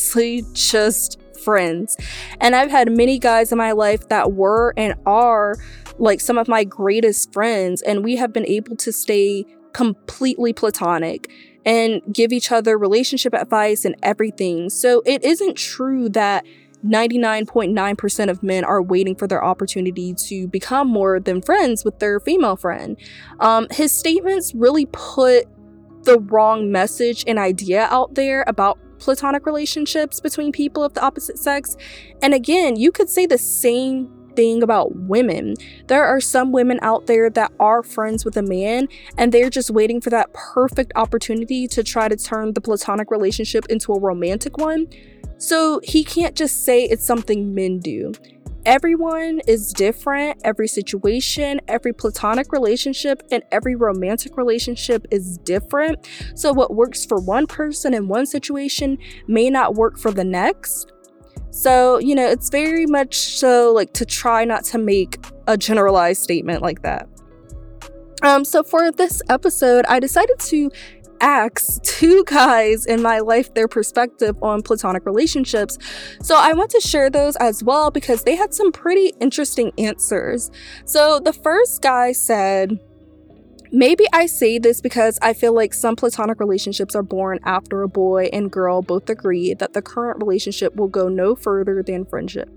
seriously 0.06 0.48
just 0.52 1.20
friends 1.44 1.96
and 2.40 2.56
i've 2.56 2.70
had 2.70 2.90
many 2.90 3.18
guys 3.18 3.52
in 3.52 3.58
my 3.58 3.72
life 3.72 4.08
that 4.08 4.32
were 4.32 4.72
and 4.76 4.94
are 5.04 5.56
like 5.98 6.20
some 6.20 6.38
of 6.38 6.48
my 6.48 6.64
greatest 6.64 7.32
friends 7.32 7.82
and 7.82 8.02
we 8.04 8.16
have 8.16 8.32
been 8.32 8.46
able 8.46 8.74
to 8.76 8.92
stay 8.92 9.44
completely 9.72 10.52
platonic 10.52 11.30
and 11.66 12.00
give 12.12 12.32
each 12.32 12.50
other 12.50 12.78
relationship 12.78 13.34
advice 13.34 13.84
and 13.84 13.94
everything. 14.02 14.70
So 14.70 15.02
it 15.04 15.22
isn't 15.24 15.56
true 15.56 16.08
that 16.10 16.46
99.9% 16.84 18.30
of 18.30 18.42
men 18.42 18.64
are 18.64 18.80
waiting 18.80 19.16
for 19.16 19.26
their 19.26 19.44
opportunity 19.44 20.14
to 20.14 20.46
become 20.48 20.88
more 20.88 21.18
than 21.18 21.42
friends 21.42 21.84
with 21.84 21.98
their 21.98 22.20
female 22.20 22.56
friend. 22.56 22.96
Um, 23.40 23.66
his 23.70 23.92
statements 23.92 24.54
really 24.54 24.86
put 24.86 25.46
the 26.04 26.20
wrong 26.20 26.70
message 26.70 27.24
and 27.26 27.38
idea 27.38 27.88
out 27.90 28.14
there 28.14 28.44
about 28.46 28.78
platonic 28.98 29.46
relationships 29.46 30.20
between 30.20 30.52
people 30.52 30.82
of 30.84 30.94
the 30.94 31.02
opposite 31.02 31.38
sex. 31.38 31.76
And 32.22 32.34
again, 32.34 32.76
you 32.76 32.92
could 32.92 33.08
say 33.08 33.26
the 33.26 33.38
same 33.38 34.10
thing 34.36 34.62
about 34.62 34.94
women. 34.94 35.54
There 35.86 36.04
are 36.04 36.20
some 36.20 36.52
women 36.52 36.78
out 36.82 37.06
there 37.06 37.30
that 37.30 37.52
are 37.58 37.82
friends 37.82 38.24
with 38.24 38.36
a 38.36 38.42
man 38.42 38.86
and 39.16 39.32
they're 39.32 39.50
just 39.50 39.70
waiting 39.70 40.00
for 40.00 40.10
that 40.10 40.32
perfect 40.34 40.92
opportunity 40.94 41.66
to 41.68 41.82
try 41.82 42.06
to 42.08 42.16
turn 42.16 42.52
the 42.52 42.60
platonic 42.60 43.10
relationship 43.10 43.66
into 43.70 43.92
a 43.92 44.00
romantic 44.00 44.58
one. 44.58 44.86
So 45.38 45.80
he 45.82 46.04
can't 46.04 46.36
just 46.36 46.64
say 46.64 46.84
it's 46.84 47.04
something 47.04 47.54
men 47.54 47.78
do. 47.78 48.12
Everyone 48.66 49.40
is 49.46 49.72
different, 49.72 50.40
every 50.42 50.66
situation, 50.66 51.60
every 51.68 51.92
platonic 51.92 52.50
relationship, 52.50 53.22
and 53.30 53.44
every 53.52 53.76
romantic 53.76 54.36
relationship 54.36 55.06
is 55.12 55.38
different. 55.38 56.08
So, 56.34 56.52
what 56.52 56.74
works 56.74 57.06
for 57.06 57.20
one 57.20 57.46
person 57.46 57.94
in 57.94 58.08
one 58.08 58.26
situation 58.26 58.98
may 59.28 59.50
not 59.50 59.76
work 59.76 59.96
for 59.96 60.10
the 60.10 60.24
next. 60.24 60.92
So, 61.50 61.98
you 62.00 62.16
know, 62.16 62.26
it's 62.26 62.50
very 62.50 62.86
much 62.86 63.14
so 63.14 63.72
like 63.72 63.92
to 63.94 64.04
try 64.04 64.44
not 64.44 64.64
to 64.64 64.78
make 64.78 65.24
a 65.46 65.56
generalized 65.56 66.22
statement 66.22 66.60
like 66.60 66.82
that. 66.82 67.08
Um, 68.22 68.44
so 68.44 68.62
for 68.62 68.90
this 68.90 69.22
episode, 69.28 69.84
I 69.88 70.00
decided 70.00 70.38
to 70.38 70.70
ask 71.20 71.82
two 71.82 72.24
guys 72.24 72.86
in 72.86 73.02
my 73.02 73.20
life 73.20 73.52
their 73.54 73.68
perspective 73.68 74.36
on 74.42 74.62
platonic 74.62 75.06
relationships. 75.06 75.78
So 76.22 76.36
I 76.36 76.52
want 76.52 76.70
to 76.70 76.80
share 76.80 77.10
those 77.10 77.36
as 77.36 77.62
well 77.62 77.90
because 77.90 78.24
they 78.24 78.36
had 78.36 78.54
some 78.54 78.72
pretty 78.72 79.12
interesting 79.20 79.72
answers. 79.78 80.50
So 80.84 81.20
the 81.20 81.32
first 81.32 81.82
guy 81.82 82.12
said, 82.12 82.78
Maybe 83.72 84.04
I 84.12 84.26
say 84.26 84.58
this 84.58 84.80
because 84.80 85.18
I 85.22 85.34
feel 85.34 85.52
like 85.52 85.74
some 85.74 85.96
platonic 85.96 86.38
relationships 86.38 86.94
are 86.94 87.02
born 87.02 87.40
after 87.44 87.82
a 87.82 87.88
boy 87.88 88.28
and 88.32 88.50
girl 88.50 88.80
both 88.80 89.10
agree 89.10 89.54
that 89.54 89.72
the 89.72 89.82
current 89.82 90.18
relationship 90.20 90.76
will 90.76 90.88
go 90.88 91.08
no 91.08 91.34
further 91.34 91.82
than 91.82 92.04
friendship. 92.04 92.48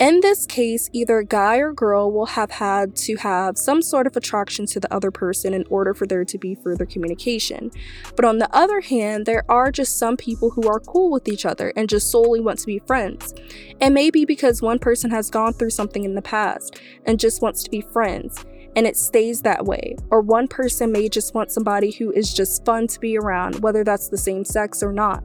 In 0.00 0.20
this 0.20 0.44
case, 0.44 0.90
either 0.92 1.22
guy 1.22 1.58
or 1.58 1.72
girl 1.72 2.10
will 2.10 2.26
have 2.26 2.50
had 2.50 2.96
to 2.96 3.14
have 3.16 3.56
some 3.56 3.80
sort 3.80 4.08
of 4.08 4.16
attraction 4.16 4.66
to 4.66 4.80
the 4.80 4.92
other 4.92 5.12
person 5.12 5.54
in 5.54 5.64
order 5.70 5.94
for 5.94 6.04
there 6.04 6.24
to 6.24 6.36
be 6.36 6.56
further 6.56 6.84
communication. 6.84 7.70
But 8.16 8.24
on 8.24 8.38
the 8.38 8.52
other 8.52 8.80
hand, 8.80 9.24
there 9.24 9.44
are 9.48 9.70
just 9.70 9.96
some 9.96 10.16
people 10.16 10.50
who 10.50 10.66
are 10.66 10.80
cool 10.80 11.12
with 11.12 11.28
each 11.28 11.46
other 11.46 11.72
and 11.76 11.88
just 11.88 12.10
solely 12.10 12.40
want 12.40 12.58
to 12.58 12.66
be 12.66 12.80
friends. 12.80 13.34
And 13.80 13.94
maybe 13.94 14.24
because 14.24 14.60
one 14.60 14.80
person 14.80 15.10
has 15.10 15.30
gone 15.30 15.52
through 15.52 15.70
something 15.70 16.02
in 16.02 16.16
the 16.16 16.22
past 16.22 16.80
and 17.06 17.20
just 17.20 17.40
wants 17.40 17.62
to 17.62 17.70
be 17.70 17.80
friends 17.80 18.44
and 18.76 18.86
it 18.86 18.96
stays 18.96 19.42
that 19.42 19.64
way. 19.64 19.96
Or 20.10 20.20
one 20.20 20.48
person 20.48 20.90
may 20.92 21.08
just 21.08 21.34
want 21.34 21.52
somebody 21.52 21.92
who 21.92 22.10
is 22.10 22.34
just 22.34 22.64
fun 22.64 22.86
to 22.88 23.00
be 23.00 23.16
around, 23.16 23.60
whether 23.60 23.84
that's 23.84 24.08
the 24.08 24.18
same 24.18 24.44
sex 24.44 24.82
or 24.82 24.92
not. 24.92 25.22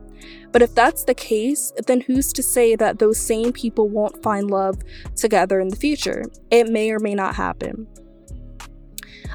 But 0.51 0.61
if 0.61 0.73
that's 0.73 1.03
the 1.03 1.13
case, 1.13 1.71
then 1.87 2.01
who's 2.01 2.33
to 2.33 2.43
say 2.43 2.75
that 2.75 2.99
those 2.99 3.19
same 3.19 3.53
people 3.53 3.87
won't 3.87 4.21
find 4.23 4.49
love 4.49 4.79
together 5.15 5.59
in 5.59 5.69
the 5.69 5.75
future? 5.75 6.25
It 6.49 6.69
may 6.69 6.91
or 6.91 6.99
may 6.99 7.15
not 7.15 7.35
happen. 7.35 7.87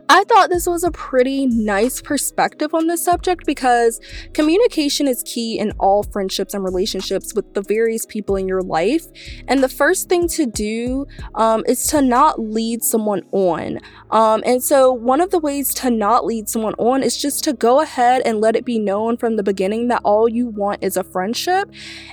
I 0.09 0.25
thought 0.25 0.51
this 0.51 0.67
was 0.67 0.85
a 0.85 0.91
pretty 0.91 1.47
nice 1.47 2.01
perspective 2.03 2.75
on 2.75 2.87
this 2.87 3.05
subject 3.05 3.47
because 3.47 4.01
communication 4.33 5.09
is 5.09 5.23
key 5.25 5.59
in 5.59 5.73
all 5.79 6.03
friendships 6.03 6.55
and 6.55 6.65
relationships 6.65 7.35
with 7.35 7.55
the 7.55 7.63
various 7.63 8.05
people 8.07 8.37
in 8.37 8.49
your 8.49 8.63
life. 8.63 9.05
And 9.49 9.63
the 9.63 9.69
first 9.69 10.09
thing 10.09 10.29
to 10.29 10.47
do 10.47 11.07
um, 11.35 11.65
is 11.67 11.87
to 11.89 12.03
not 12.03 12.39
lead 12.39 12.83
someone 12.83 13.23
on. 13.33 13.79
Um, 14.11 14.43
and 14.47 14.63
so, 14.63 14.93
one 14.93 15.21
of 15.21 15.31
the 15.31 15.39
ways 15.39 15.73
to 15.75 15.91
not 15.91 16.25
lead 16.25 16.49
someone 16.49 16.75
on 16.75 17.03
is 17.03 17.17
just 17.17 17.45
to 17.45 17.53
go 17.53 17.81
ahead 17.81 18.23
and 18.25 18.41
let 18.41 18.57
it 18.57 18.65
be 18.65 18.79
known 18.79 19.17
from 19.17 19.37
the 19.37 19.43
beginning 19.43 19.89
that 19.89 20.03
all 20.05 20.29
you 20.29 20.49
want 20.49 20.83
is 20.83 20.97
a 20.97 21.05
friendship. 21.05 21.71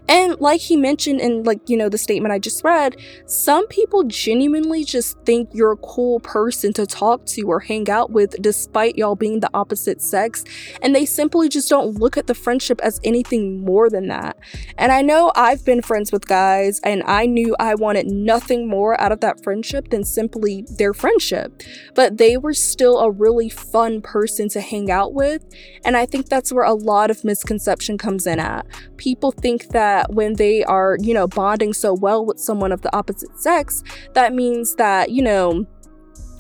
And 0.07 0.39
like 0.39 0.61
he 0.61 0.77
mentioned 0.77 1.21
in, 1.21 1.43
like, 1.43 1.59
you 1.67 1.77
know, 1.77 1.89
the 1.89 1.97
statement 1.97 2.33
I 2.33 2.39
just 2.39 2.63
read, 2.63 2.95
some 3.25 3.67
people 3.67 4.03
genuinely 4.03 4.83
just 4.83 5.17
think 5.25 5.49
you're 5.53 5.73
a 5.73 5.77
cool 5.77 6.19
person 6.19 6.73
to 6.73 6.85
talk 6.85 7.25
to 7.27 7.41
or 7.43 7.59
hang 7.71 7.89
out 7.89 8.11
with 8.11 8.41
despite 8.41 8.97
y'all 8.97 9.15
being 9.15 9.39
the 9.39 9.49
opposite 9.53 10.01
sex. 10.01 10.43
And 10.81 10.93
they 10.93 11.05
simply 11.05 11.47
just 11.47 11.69
don't 11.69 11.95
look 11.95 12.17
at 12.17 12.27
the 12.27 12.35
friendship 12.35 12.81
as 12.81 12.99
anything 13.03 13.63
more 13.63 13.89
than 13.89 14.07
that. 14.07 14.37
And 14.77 14.91
I 14.91 15.01
know 15.01 15.31
I've 15.35 15.63
been 15.63 15.81
friends 15.81 16.11
with 16.11 16.27
guys 16.27 16.81
and 16.83 17.01
I 17.05 17.25
knew 17.25 17.55
I 17.59 17.75
wanted 17.75 18.07
nothing 18.07 18.67
more 18.67 18.99
out 18.99 19.13
of 19.13 19.21
that 19.21 19.41
friendship 19.41 19.89
than 19.89 20.03
simply 20.03 20.65
their 20.77 20.93
friendship. 20.93 21.61
But 21.95 22.17
they 22.17 22.35
were 22.37 22.53
still 22.53 22.99
a 22.99 23.09
really 23.09 23.49
fun 23.49 24.01
person 24.01 24.49
to 24.49 24.59
hang 24.59 24.91
out 24.91 25.13
with. 25.13 25.43
And 25.85 25.95
I 25.95 26.05
think 26.05 26.27
that's 26.27 26.51
where 26.51 26.65
a 26.65 26.73
lot 26.73 27.09
of 27.09 27.23
misconception 27.23 27.97
comes 27.97 28.27
in 28.27 28.39
at. 28.39 28.65
People 28.97 29.31
think 29.31 29.69
that 29.69 30.13
when 30.13 30.33
they 30.35 30.63
are, 30.65 30.97
you 30.99 31.13
know, 31.13 31.27
bonding 31.27 31.73
so 31.73 31.93
well 31.93 32.25
with 32.25 32.39
someone 32.39 32.71
of 32.71 32.81
the 32.81 32.93
opposite 32.95 33.39
sex, 33.39 33.81
that 34.13 34.33
means 34.33 34.75
that, 34.75 35.11
you 35.11 35.21
know, 35.21 35.65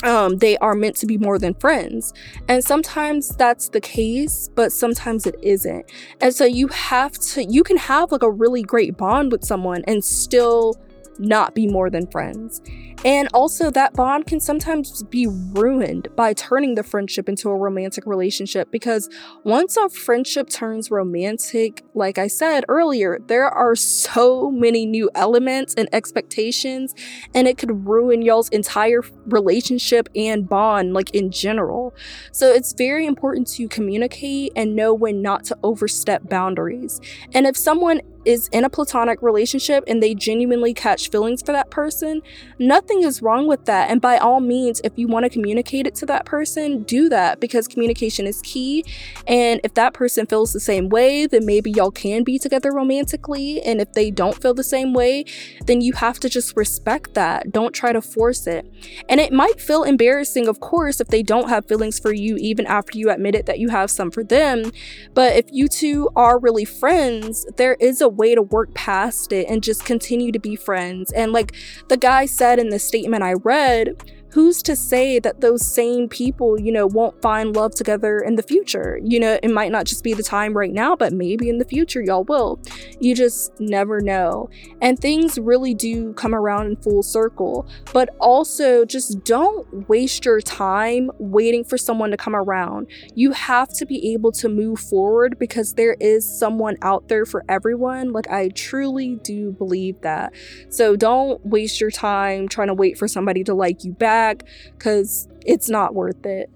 um, 0.03 0.37
they 0.37 0.57
are 0.57 0.75
meant 0.75 0.95
to 0.97 1.05
be 1.05 1.17
more 1.17 1.37
than 1.37 1.53
friends. 1.55 2.13
And 2.47 2.63
sometimes 2.63 3.35
that's 3.35 3.69
the 3.69 3.81
case, 3.81 4.49
but 4.55 4.71
sometimes 4.71 5.25
it 5.25 5.35
isn't. 5.41 5.91
And 6.19 6.33
so 6.33 6.45
you 6.45 6.67
have 6.67 7.13
to, 7.13 7.43
you 7.43 7.63
can 7.63 7.77
have 7.77 8.11
like 8.11 8.23
a 8.23 8.31
really 8.31 8.63
great 8.63 8.97
bond 8.97 9.31
with 9.31 9.43
someone 9.43 9.83
and 9.87 10.03
still 10.03 10.75
not 11.19 11.53
be 11.53 11.67
more 11.67 11.89
than 11.89 12.07
friends. 12.07 12.61
And 13.03 13.29
also, 13.33 13.71
that 13.71 13.93
bond 13.93 14.27
can 14.27 14.39
sometimes 14.39 15.01
be 15.03 15.25
ruined 15.27 16.07
by 16.15 16.33
turning 16.33 16.75
the 16.75 16.83
friendship 16.83 17.27
into 17.27 17.49
a 17.49 17.57
romantic 17.57 18.05
relationship 18.05 18.69
because 18.71 19.09
once 19.43 19.75
a 19.75 19.89
friendship 19.89 20.49
turns 20.49 20.91
romantic, 20.91 21.83
like 21.95 22.19
I 22.19 22.27
said 22.27 22.63
earlier, 22.69 23.17
there 23.25 23.49
are 23.49 23.75
so 23.75 24.51
many 24.51 24.85
new 24.85 25.09
elements 25.15 25.73
and 25.75 25.89
expectations, 25.93 26.93
and 27.33 27.47
it 27.47 27.57
could 27.57 27.87
ruin 27.87 28.21
y'all's 28.21 28.49
entire 28.49 29.01
relationship 29.25 30.07
and 30.15 30.47
bond, 30.47 30.93
like 30.93 31.09
in 31.15 31.31
general. 31.31 31.95
So, 32.31 32.51
it's 32.51 32.73
very 32.73 33.07
important 33.07 33.47
to 33.53 33.67
communicate 33.67 34.51
and 34.55 34.75
know 34.75 34.93
when 34.93 35.23
not 35.23 35.43
to 35.45 35.57
overstep 35.63 36.29
boundaries. 36.29 37.01
And 37.33 37.47
if 37.47 37.57
someone 37.57 38.01
is 38.25 38.47
in 38.49 38.63
a 38.63 38.69
platonic 38.69 39.21
relationship 39.21 39.83
and 39.87 40.01
they 40.01 40.13
genuinely 40.13 40.73
catch 40.73 41.09
feelings 41.09 41.41
for 41.41 41.51
that 41.51 41.71
person, 41.71 42.21
nothing 42.59 42.90
is 42.99 43.21
wrong 43.21 43.47
with 43.47 43.65
that. 43.65 43.89
And 43.89 44.01
by 44.01 44.17
all 44.17 44.39
means, 44.39 44.81
if 44.83 44.93
you 44.97 45.07
want 45.07 45.23
to 45.23 45.29
communicate 45.29 45.87
it 45.87 45.95
to 45.95 46.05
that 46.07 46.25
person, 46.25 46.83
do 46.83 47.09
that 47.09 47.39
because 47.39 47.67
communication 47.67 48.27
is 48.27 48.41
key. 48.41 48.85
And 49.27 49.61
if 49.63 49.73
that 49.75 49.93
person 49.93 50.25
feels 50.25 50.53
the 50.53 50.59
same 50.59 50.89
way, 50.89 51.25
then 51.25 51.45
maybe 51.45 51.71
y'all 51.71 51.91
can 51.91 52.23
be 52.23 52.37
together 52.37 52.71
romantically. 52.71 53.61
And 53.61 53.79
if 53.79 53.93
they 53.93 54.11
don't 54.11 54.41
feel 54.41 54.53
the 54.53 54.63
same 54.63 54.93
way, 54.93 55.25
then 55.65 55.81
you 55.81 55.93
have 55.93 56.19
to 56.19 56.29
just 56.29 56.55
respect 56.57 57.13
that. 57.13 57.51
Don't 57.51 57.73
try 57.73 57.93
to 57.93 58.01
force 58.01 58.47
it. 58.47 58.65
And 59.09 59.19
it 59.19 59.31
might 59.31 59.61
feel 59.61 59.83
embarrassing, 59.83 60.47
of 60.47 60.59
course, 60.59 60.99
if 60.99 61.07
they 61.07 61.23
don't 61.23 61.49
have 61.49 61.67
feelings 61.67 61.99
for 61.99 62.13
you, 62.13 62.35
even 62.37 62.65
after 62.65 62.97
you 62.97 63.09
admit 63.09 63.35
it 63.35 63.45
that 63.45 63.59
you 63.59 63.69
have 63.69 63.89
some 63.89 64.11
for 64.11 64.23
them. 64.23 64.71
But 65.13 65.35
if 65.35 65.45
you 65.51 65.67
two 65.67 66.09
are 66.15 66.37
really 66.39 66.65
friends, 66.65 67.45
there 67.57 67.75
is 67.79 68.01
a 68.01 68.09
way 68.09 68.35
to 68.35 68.41
work 68.41 68.73
past 68.73 69.31
it 69.31 69.47
and 69.47 69.63
just 69.63 69.85
continue 69.85 70.31
to 70.31 70.39
be 70.39 70.55
friends. 70.55 71.11
And 71.13 71.31
like 71.31 71.55
the 71.87 71.97
guy 71.97 72.25
said 72.25 72.59
in 72.59 72.69
the 72.69 72.79
statement 72.81 73.23
I 73.23 73.33
read, 73.33 74.11
who's 74.31 74.63
to 74.63 74.75
say 74.75 75.19
that 75.19 75.41
those 75.41 75.65
same 75.65 76.07
people, 76.07 76.59
you 76.59 76.71
know, 76.71 76.87
won't 76.87 77.21
find 77.21 77.55
love 77.55 77.73
together 77.75 78.19
in 78.19 78.35
the 78.35 78.43
future? 78.43 78.99
You 79.03 79.19
know, 79.19 79.39
it 79.43 79.51
might 79.51 79.71
not 79.71 79.85
just 79.85 80.03
be 80.03 80.13
the 80.13 80.23
time 80.23 80.57
right 80.57 80.71
now, 80.71 80.95
but 80.95 81.11
maybe 81.11 81.49
in 81.49 81.57
the 81.57 81.65
future 81.65 82.01
y'all 82.01 82.23
will. 82.23 82.59
You 82.99 83.13
just 83.13 83.51
never 83.59 83.99
know. 83.99 84.49
And 84.81 84.97
things 84.97 85.37
really 85.37 85.73
do 85.73 86.13
come 86.13 86.33
around 86.33 86.67
in 86.67 86.75
full 86.77 87.03
circle, 87.03 87.67
but 87.93 88.09
also 88.19 88.85
just 88.85 89.23
don't 89.23 89.89
waste 89.89 90.25
your 90.25 90.39
time 90.39 91.11
waiting 91.19 91.63
for 91.63 91.77
someone 91.77 92.11
to 92.11 92.17
come 92.17 92.35
around. 92.35 92.87
You 93.15 93.31
have 93.33 93.69
to 93.73 93.85
be 93.85 94.13
able 94.13 94.31
to 94.33 94.47
move 94.47 94.79
forward 94.79 95.37
because 95.39 95.73
there 95.73 95.97
is 95.99 96.25
someone 96.25 96.77
out 96.81 97.09
there 97.09 97.25
for 97.25 97.43
everyone. 97.49 98.13
Like, 98.13 98.29
I 98.29 98.49
truly 98.49 99.17
do 99.23 99.51
believe 99.51 99.99
that. 100.01 100.33
So 100.69 100.95
don't 100.95 101.45
waste 101.45 101.81
your 101.81 101.91
time 101.91 102.47
trying 102.47 102.67
to 102.67 102.73
wait 102.73 102.97
for 102.97 103.07
somebody 103.07 103.43
to 103.43 103.53
like 103.53 103.83
you 103.83 103.91
back 103.91 104.20
back 104.21 104.43
because 104.77 105.27
it's 105.45 105.69
not 105.69 105.95
worth 105.95 106.25
it. 106.25 106.49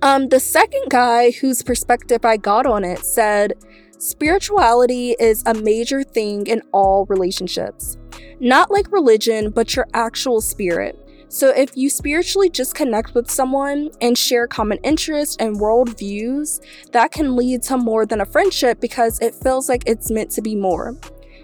Um, 0.00 0.28
the 0.28 0.40
second 0.40 0.84
guy 0.90 1.32
whose 1.32 1.62
perspective 1.62 2.24
I 2.24 2.36
got 2.36 2.66
on 2.66 2.84
it 2.84 3.04
said, 3.04 3.54
Spirituality 3.98 5.16
is 5.18 5.42
a 5.44 5.54
major 5.54 6.04
thing 6.04 6.46
in 6.46 6.62
all 6.72 7.04
relationships. 7.06 7.96
Not 8.38 8.70
like 8.70 8.92
religion, 8.92 9.50
but 9.50 9.74
your 9.74 9.88
actual 9.92 10.40
spirit. 10.40 10.96
So, 11.30 11.48
if 11.50 11.76
you 11.76 11.90
spiritually 11.90 12.48
just 12.48 12.76
connect 12.76 13.14
with 13.14 13.28
someone 13.28 13.90
and 14.00 14.16
share 14.16 14.46
common 14.46 14.78
interests 14.84 15.36
and 15.40 15.56
worldviews, 15.56 16.60
that 16.92 17.10
can 17.10 17.36
lead 17.36 17.62
to 17.64 17.76
more 17.76 18.06
than 18.06 18.20
a 18.20 18.24
friendship 18.24 18.80
because 18.80 19.20
it 19.20 19.34
feels 19.34 19.68
like 19.68 19.82
it's 19.84 20.10
meant 20.10 20.30
to 20.32 20.42
be 20.42 20.54
more. 20.54 20.96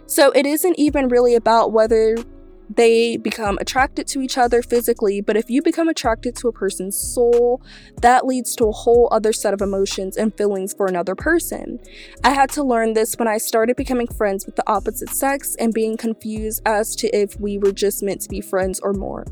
So, 0.07 0.31
it 0.31 0.47
isn't 0.47 0.79
even 0.79 1.09
really 1.09 1.35
about 1.35 1.73
whether 1.73 2.17
they 2.71 3.17
become 3.17 3.59
attracted 3.61 4.07
to 4.09 4.21
each 4.21 4.39
other 4.39 4.63
physically, 4.63 5.21
but 5.21 5.37
if 5.37 5.51
you 5.51 5.63
become 5.63 5.89
attracted 5.89 6.37
to 6.37 6.49
a 6.49 6.53
person's 6.53 6.97
soul, 6.97 7.63
that 8.01 8.27
leads 8.27 8.57
to 8.57 8.67
a 8.67 8.73
whole 8.73 9.09
other 9.13 9.33
set 9.33 9.55
of 9.55 9.61
emotions 9.61 10.17
and 10.17 10.37
feelings 10.37 10.73
for 10.75 10.87
another 10.87 11.15
person. 11.15 11.79
I 12.23 12.31
had 12.31 12.51
to 12.51 12.63
learn 12.63 12.95
this 12.95 13.15
when 13.17 13.29
I 13.29 13.39
started 13.39 13.77
becoming 13.77 14.07
friends 14.07 14.47
with 14.47 14.57
the 14.57 14.69
opposite 14.69 15.11
sex 15.11 15.57
and 15.59 15.73
being 15.73 15.97
confused 15.97 16.63
as 16.67 16.97
to 16.97 17.09
if 17.17 17.39
we 17.39 17.59
were 17.59 17.73
just 17.73 18.03
meant 18.03 18.21
to 18.23 18.29
be 18.29 18.41
friends 18.41 18.81
or 18.81 18.93
more. 18.93 19.25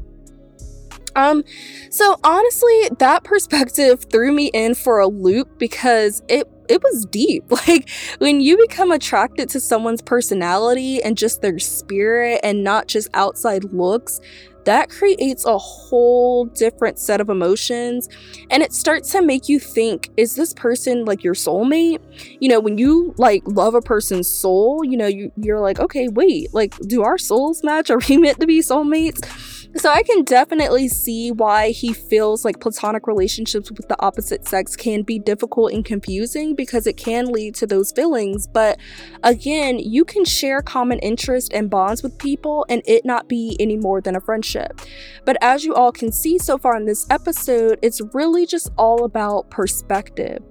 Um, 1.14 1.44
so 1.90 2.16
honestly, 2.24 2.88
that 2.98 3.24
perspective 3.24 4.06
threw 4.10 4.32
me 4.32 4.46
in 4.46 4.74
for 4.74 5.00
a 5.00 5.06
loop 5.06 5.58
because 5.58 6.22
it 6.28 6.48
it 6.72 6.82
was 6.82 7.06
deep. 7.06 7.44
Like 7.68 7.90
when 8.18 8.40
you 8.40 8.56
become 8.56 8.90
attracted 8.90 9.48
to 9.50 9.60
someone's 9.60 10.02
personality 10.02 11.00
and 11.02 11.16
just 11.16 11.42
their 11.42 11.58
spirit 11.60 12.40
and 12.42 12.64
not 12.64 12.88
just 12.88 13.08
outside 13.14 13.72
looks, 13.72 14.20
that 14.64 14.90
creates 14.90 15.44
a 15.44 15.56
whole 15.58 16.46
different 16.46 16.98
set 16.98 17.20
of 17.20 17.28
emotions. 17.28 18.08
And 18.50 18.62
it 18.62 18.72
starts 18.72 19.12
to 19.12 19.22
make 19.22 19.48
you 19.48 19.60
think 19.60 20.10
is 20.16 20.34
this 20.34 20.54
person 20.54 21.04
like 21.04 21.22
your 21.22 21.34
soulmate? 21.34 22.00
You 22.40 22.48
know 22.48 22.60
when 22.60 22.78
you 22.78 23.14
like 23.16 23.42
love 23.46 23.74
a 23.74 23.80
person's 23.80 24.28
soul 24.28 24.84
you 24.84 24.96
know 24.96 25.06
you, 25.06 25.30
you're 25.36 25.60
like 25.60 25.78
okay 25.78 26.08
wait 26.08 26.52
like 26.52 26.76
do 26.80 27.02
our 27.02 27.18
souls 27.18 27.62
match? 27.62 27.90
Are 27.90 28.00
we 28.08 28.16
meant 28.16 28.40
to 28.40 28.46
be 28.46 28.60
soulmates 28.60 29.20
so 29.76 29.90
I 29.90 30.02
can 30.02 30.24
definitely 30.24 30.88
see 30.88 31.30
why 31.30 31.70
he 31.70 31.92
feels 31.92 32.44
like 32.44 32.60
platonic 32.60 33.06
relationships 33.06 33.70
with 33.70 33.88
the 33.88 34.00
opposite 34.02 34.46
sex 34.46 34.76
can 34.76 35.02
be 35.02 35.18
difficult 35.18 35.72
and 35.72 35.84
confusing 35.84 36.54
because 36.54 36.86
it 36.86 36.96
can 36.96 37.26
lead 37.26 37.54
to 37.56 37.66
those 37.66 37.92
feelings. 37.92 38.46
But 38.46 38.78
again, 39.22 39.78
you 39.78 40.04
can 40.04 40.24
share 40.24 40.62
common 40.62 40.98
interest 40.98 41.52
and 41.52 41.70
bonds 41.70 42.02
with 42.02 42.18
people 42.18 42.66
and 42.68 42.82
it 42.86 43.04
not 43.04 43.28
be 43.28 43.56
any 43.58 43.76
more 43.76 44.00
than 44.00 44.16
a 44.16 44.20
friendship. 44.20 44.80
But 45.24 45.36
as 45.40 45.64
you 45.64 45.74
all 45.74 45.92
can 45.92 46.12
see 46.12 46.38
so 46.38 46.58
far 46.58 46.76
in 46.76 46.84
this 46.84 47.06
episode, 47.10 47.78
it's 47.82 48.00
really 48.12 48.46
just 48.46 48.70
all 48.76 49.04
about 49.04 49.50
perspective 49.50 50.42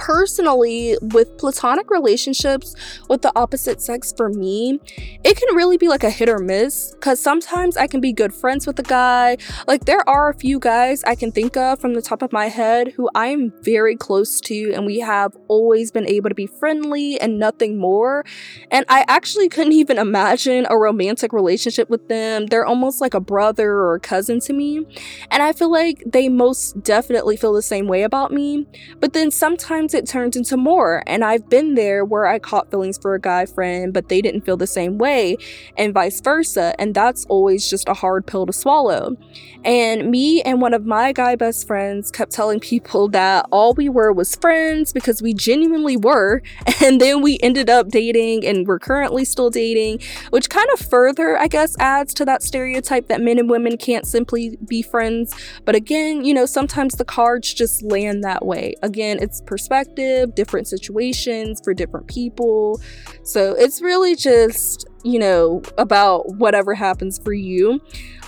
personally 0.00 0.96
with 1.02 1.36
platonic 1.36 1.90
relationships 1.90 2.74
with 3.08 3.20
the 3.22 3.32
opposite 3.36 3.80
sex 3.82 4.12
for 4.16 4.30
me 4.30 4.80
it 5.24 5.36
can 5.36 5.54
really 5.54 5.76
be 5.76 5.88
like 5.88 6.02
a 6.02 6.10
hit 6.10 6.28
or 6.28 6.38
miss 6.38 6.92
because 6.94 7.20
sometimes 7.20 7.76
i 7.76 7.86
can 7.86 8.00
be 8.00 8.12
good 8.12 8.32
friends 8.32 8.66
with 8.66 8.78
a 8.78 8.82
guy. 8.82 9.36
Like 9.68 9.84
there 9.84 10.06
are 10.08 10.30
a 10.30 10.34
few 10.34 10.58
guys 10.58 11.04
i 11.04 11.14
can 11.14 11.30
think 11.30 11.56
of 11.56 11.80
from 11.80 11.94
the 11.94 12.02
top 12.02 12.22
of 12.22 12.32
my 12.32 12.46
head 12.46 12.92
who 12.96 13.08
i'm 13.14 13.52
very 13.62 13.96
close 13.96 14.40
to 14.42 14.72
and 14.72 14.86
we 14.86 15.00
have 15.00 15.36
always 15.48 15.90
been 15.90 16.08
able 16.08 16.30
to 16.30 16.34
be 16.34 16.46
friendly 16.46 17.20
and 17.20 17.38
nothing 17.38 17.78
more. 17.78 18.24
And 18.70 18.84
i 18.88 19.04
actually 19.06 19.48
couldn't 19.48 19.74
even 19.74 19.98
imagine 19.98 20.66
a 20.70 20.76
romantic 20.78 21.32
relationship 21.32 21.90
with 21.90 22.08
them. 22.08 22.46
They're 22.46 22.66
almost 22.66 23.00
like 23.00 23.14
a 23.14 23.20
brother 23.20 23.70
or 23.70 23.94
a 23.94 24.00
cousin 24.00 24.40
to 24.40 24.52
me. 24.52 24.86
And 25.30 25.42
i 25.42 25.52
feel 25.52 25.70
like 25.70 26.02
they 26.06 26.28
most 26.28 26.82
definitely 26.82 27.36
feel 27.36 27.52
the 27.52 27.62
same 27.62 27.86
way 27.86 28.02
about 28.02 28.32
me. 28.32 28.66
But 28.98 29.12
then 29.12 29.30
sometimes 29.30 29.89
it 29.94 30.06
turns 30.06 30.36
into 30.36 30.56
more. 30.56 31.02
And 31.06 31.24
I've 31.24 31.48
been 31.48 31.74
there 31.74 32.04
where 32.04 32.26
I 32.26 32.38
caught 32.38 32.70
feelings 32.70 32.98
for 32.98 33.14
a 33.14 33.20
guy 33.20 33.46
friend, 33.46 33.92
but 33.92 34.08
they 34.08 34.20
didn't 34.20 34.42
feel 34.42 34.56
the 34.56 34.66
same 34.66 34.98
way, 34.98 35.36
and 35.76 35.94
vice 35.94 36.20
versa. 36.20 36.74
And 36.78 36.94
that's 36.94 37.24
always 37.26 37.68
just 37.68 37.88
a 37.88 37.94
hard 37.94 38.26
pill 38.26 38.46
to 38.46 38.52
swallow. 38.52 39.16
And 39.64 40.10
me 40.10 40.40
and 40.42 40.60
one 40.60 40.72
of 40.72 40.86
my 40.86 41.12
guy 41.12 41.36
best 41.36 41.66
friends 41.66 42.10
kept 42.10 42.32
telling 42.32 42.60
people 42.60 43.08
that 43.08 43.46
all 43.50 43.74
we 43.74 43.88
were 43.88 44.12
was 44.12 44.34
friends 44.36 44.92
because 44.92 45.20
we 45.20 45.34
genuinely 45.34 45.96
were. 45.96 46.42
And 46.82 46.98
then 46.98 47.20
we 47.20 47.38
ended 47.42 47.68
up 47.68 47.88
dating 47.88 48.46
and 48.46 48.66
we're 48.66 48.78
currently 48.78 49.24
still 49.26 49.50
dating, 49.50 50.00
which 50.30 50.48
kind 50.48 50.66
of 50.72 50.80
further, 50.80 51.36
I 51.36 51.46
guess, 51.46 51.76
adds 51.78 52.14
to 52.14 52.24
that 52.24 52.42
stereotype 52.42 53.08
that 53.08 53.20
men 53.20 53.38
and 53.38 53.50
women 53.50 53.76
can't 53.76 54.06
simply 54.06 54.56
be 54.66 54.80
friends. 54.80 55.34
But 55.66 55.74
again, 55.74 56.24
you 56.24 56.32
know, 56.32 56.46
sometimes 56.46 56.94
the 56.94 57.04
cards 57.04 57.52
just 57.52 57.82
land 57.82 58.24
that 58.24 58.46
way. 58.46 58.74
Again, 58.82 59.18
it's 59.20 59.42
perspective 59.42 59.69
perspective, 59.70 60.34
different 60.34 60.66
situations 60.66 61.60
for 61.62 61.72
different 61.72 62.08
people. 62.08 62.80
So 63.22 63.54
it's 63.54 63.80
really 63.80 64.16
just, 64.16 64.86
you 65.04 65.18
know, 65.18 65.62
about 65.78 66.34
whatever 66.36 66.74
happens 66.74 67.18
for 67.18 67.32
you. 67.32 67.80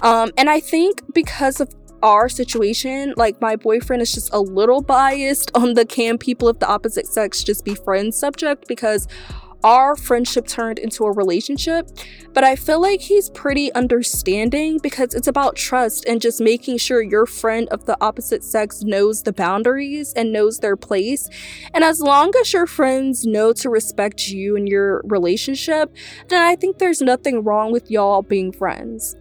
Um, 0.02 0.30
and 0.38 0.48
I 0.48 0.60
think 0.60 1.02
because 1.14 1.60
of 1.60 1.74
our 2.02 2.28
situation, 2.28 3.14
like 3.16 3.40
my 3.40 3.56
boyfriend 3.56 4.02
is 4.02 4.12
just 4.12 4.32
a 4.32 4.40
little 4.40 4.82
biased 4.82 5.50
on 5.54 5.74
the 5.74 5.84
can 5.84 6.18
people 6.18 6.48
of 6.48 6.58
the 6.58 6.68
opposite 6.68 7.06
sex 7.06 7.42
just 7.44 7.64
be 7.64 7.74
friends 7.74 8.16
subject 8.16 8.66
because 8.68 9.06
our 9.64 9.96
friendship 9.96 10.46
turned 10.46 10.78
into 10.78 11.04
a 11.04 11.12
relationship, 11.12 11.88
but 12.32 12.44
I 12.44 12.56
feel 12.56 12.80
like 12.80 13.00
he's 13.00 13.30
pretty 13.30 13.72
understanding 13.74 14.78
because 14.82 15.14
it's 15.14 15.28
about 15.28 15.56
trust 15.56 16.04
and 16.06 16.20
just 16.20 16.40
making 16.40 16.78
sure 16.78 17.02
your 17.02 17.26
friend 17.26 17.68
of 17.68 17.84
the 17.84 17.96
opposite 18.00 18.42
sex 18.42 18.82
knows 18.82 19.22
the 19.22 19.32
boundaries 19.32 20.12
and 20.14 20.32
knows 20.32 20.58
their 20.58 20.76
place. 20.76 21.28
And 21.74 21.84
as 21.84 22.00
long 22.00 22.32
as 22.40 22.52
your 22.52 22.66
friends 22.66 23.24
know 23.24 23.52
to 23.54 23.70
respect 23.70 24.28
you 24.28 24.56
and 24.56 24.68
your 24.68 25.02
relationship, 25.04 25.94
then 26.28 26.42
I 26.42 26.56
think 26.56 26.78
there's 26.78 27.00
nothing 27.00 27.44
wrong 27.44 27.72
with 27.72 27.90
y'all 27.90 28.22
being 28.22 28.52
friends. 28.52 29.16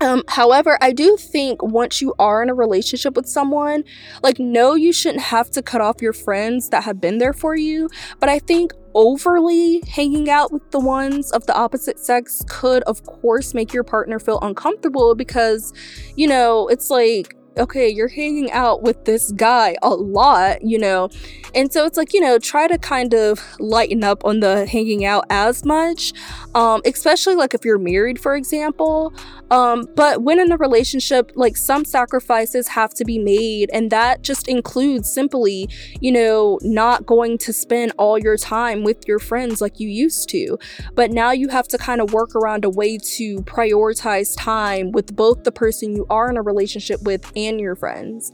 Um, 0.00 0.22
however, 0.28 0.78
I 0.80 0.92
do 0.92 1.16
think 1.16 1.62
once 1.62 2.00
you 2.00 2.14
are 2.18 2.42
in 2.42 2.48
a 2.48 2.54
relationship 2.54 3.14
with 3.16 3.28
someone, 3.28 3.84
like, 4.22 4.38
no, 4.38 4.74
you 4.74 4.92
shouldn't 4.92 5.24
have 5.24 5.50
to 5.50 5.62
cut 5.62 5.80
off 5.80 6.00
your 6.00 6.14
friends 6.14 6.70
that 6.70 6.84
have 6.84 7.00
been 7.00 7.18
there 7.18 7.34
for 7.34 7.54
you. 7.54 7.88
But 8.18 8.30
I 8.30 8.38
think 8.38 8.72
overly 8.94 9.82
hanging 9.88 10.30
out 10.30 10.52
with 10.52 10.68
the 10.70 10.80
ones 10.80 11.30
of 11.32 11.46
the 11.46 11.54
opposite 11.54 11.98
sex 11.98 12.42
could, 12.48 12.82
of 12.84 13.04
course, 13.04 13.52
make 13.52 13.72
your 13.72 13.84
partner 13.84 14.18
feel 14.18 14.40
uncomfortable 14.40 15.14
because, 15.14 15.72
you 16.16 16.26
know, 16.26 16.66
it's 16.68 16.90
like, 16.90 17.36
okay, 17.60 17.88
you're 17.88 18.08
hanging 18.08 18.50
out 18.50 18.82
with 18.82 19.04
this 19.04 19.30
guy 19.32 19.76
a 19.82 19.90
lot, 19.90 20.62
you 20.62 20.78
know. 20.78 21.08
And 21.54 21.72
so 21.72 21.84
it's 21.84 21.96
like, 21.96 22.12
you 22.12 22.20
know, 22.20 22.38
try 22.38 22.68
to 22.68 22.78
kind 22.78 23.12
of 23.14 23.40
lighten 23.58 24.04
up 24.04 24.24
on 24.24 24.40
the 24.40 24.66
hanging 24.66 25.04
out 25.04 25.24
as 25.30 25.64
much, 25.64 26.12
um, 26.54 26.80
especially 26.84 27.34
like 27.34 27.54
if 27.54 27.64
you're 27.64 27.78
married, 27.78 28.20
for 28.20 28.36
example. 28.36 29.12
Um, 29.50 29.86
but 29.96 30.22
when 30.22 30.38
in 30.38 30.52
a 30.52 30.56
relationship, 30.56 31.32
like 31.34 31.56
some 31.56 31.84
sacrifices 31.84 32.68
have 32.68 32.94
to 32.94 33.04
be 33.04 33.18
made, 33.18 33.68
and 33.72 33.90
that 33.90 34.22
just 34.22 34.46
includes 34.46 35.12
simply, 35.12 35.68
you 36.00 36.12
know, 36.12 36.58
not 36.62 37.04
going 37.04 37.36
to 37.38 37.52
spend 37.52 37.92
all 37.98 38.16
your 38.16 38.36
time 38.36 38.84
with 38.84 39.08
your 39.08 39.18
friends 39.18 39.60
like 39.60 39.80
you 39.80 39.88
used 39.88 40.28
to. 40.28 40.56
But 40.94 41.10
now 41.10 41.32
you 41.32 41.48
have 41.48 41.66
to 41.68 41.78
kind 41.78 42.00
of 42.00 42.12
work 42.12 42.36
around 42.36 42.64
a 42.64 42.70
way 42.70 42.96
to 43.16 43.38
prioritize 43.42 44.36
time 44.38 44.92
with 44.92 45.16
both 45.16 45.42
the 45.42 45.52
person 45.52 45.96
you 45.96 46.06
are 46.10 46.30
in 46.30 46.36
a 46.36 46.42
relationship 46.42 47.02
with 47.02 47.30
and 47.34 47.49
and 47.50 47.60
your 47.60 47.76
friends. 47.76 48.32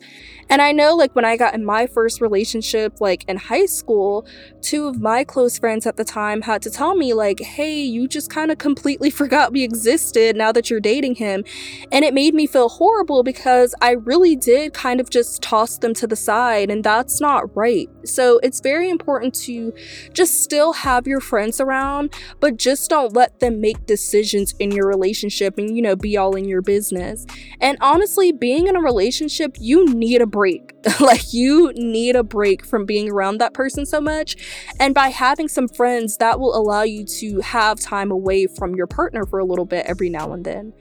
And 0.48 0.62
I 0.62 0.72
know, 0.72 0.94
like, 0.94 1.14
when 1.14 1.24
I 1.24 1.37
got 1.37 1.54
in 1.54 1.64
my 1.64 1.87
first 1.87 2.20
relationship, 2.20 3.00
like 3.00 3.24
in 3.28 3.37
high 3.37 3.66
school, 3.66 4.26
two 4.62 4.87
of 4.87 5.00
my 5.00 5.24
close 5.24 5.59
friends 5.59 5.87
at 5.87 5.96
the 5.96 6.04
time 6.04 6.42
had 6.42 6.62
to 6.62 6.70
tell 6.70 6.94
me, 6.94 7.14
like, 7.14 7.40
hey, 7.40 7.80
you 7.80 8.06
just 8.06 8.30
kind 8.30 8.50
of 8.50 8.59
completely 8.59 9.11
forgot 9.16 9.52
we 9.52 9.62
existed 9.62 10.37
now 10.37 10.52
that 10.52 10.70
you're 10.70 10.80
dating 10.80 11.16
him. 11.16 11.44
And 11.90 12.04
it 12.04 12.14
made 12.14 12.35
me 12.35 12.46
feel 12.46 12.68
horrible 12.68 13.22
because 13.22 13.74
I 13.80 13.92
really 13.92 14.37
did 14.37 14.72
kind 14.72 15.00
of 15.00 15.11
just 15.11 15.42
toss 15.42 15.78
them 15.78 15.94
to 15.94 16.06
the 16.06 16.16
side, 16.16 16.70
and 16.70 16.85
that's 16.85 17.20
not 17.20 17.54
right. 17.56 17.88
So 18.04 18.38
it's 18.42 18.61
very 18.61 18.88
important 18.88 19.35
to 19.46 19.72
just 20.12 20.42
still 20.42 20.72
have 20.72 21.06
your 21.06 21.20
friends 21.20 21.61
around, 21.61 22.14
but 22.40 22.56
just 22.56 22.88
don't 22.90 23.14
let 23.14 23.40
them 23.40 23.61
make 23.61 23.87
decisions 23.87 24.54
in 24.59 24.70
your 24.70 24.87
relationship 24.87 25.59
and, 25.59 25.76
you 25.76 25.82
know, 25.82 25.96
be 25.96 26.16
all 26.16 26.37
in 26.37 26.44
your 26.46 26.62
business. 26.62 27.26
And 27.61 27.76
honestly, 27.80 28.32
being 28.32 28.68
in 28.68 28.76
a 28.76 28.80
relationship, 28.80 29.56
you 29.59 29.87
need 29.87 30.22
a 30.22 30.26
break. 30.37 30.75
like 31.01 31.33
you 31.33 31.72
need 31.77 32.14
a 32.14 32.22
break 32.22 32.66
from 32.66 32.85
being 32.85 33.11
around 33.11 33.38
that 33.38 33.55
person 33.55 33.87
so 33.87 34.03
much. 34.03 34.37
And 34.79 34.94
by 34.94 35.09
having 35.09 35.49
some 35.49 35.66
friends, 35.66 36.18
that 36.18 36.38
will 36.38 36.55
allow 36.55 36.83
you 36.83 37.07
to 37.20 37.40
have 37.40 37.81
time 37.81 38.11
away 38.11 38.46
from 38.46 38.75
your 38.75 38.87
partner 38.87 39.25
for 39.25 39.38
a 39.38 39.46
little 39.46 39.64
bit 39.64 39.87
every 39.87 40.11
now 40.11 40.35
and 40.35 40.44
then. 40.44 40.75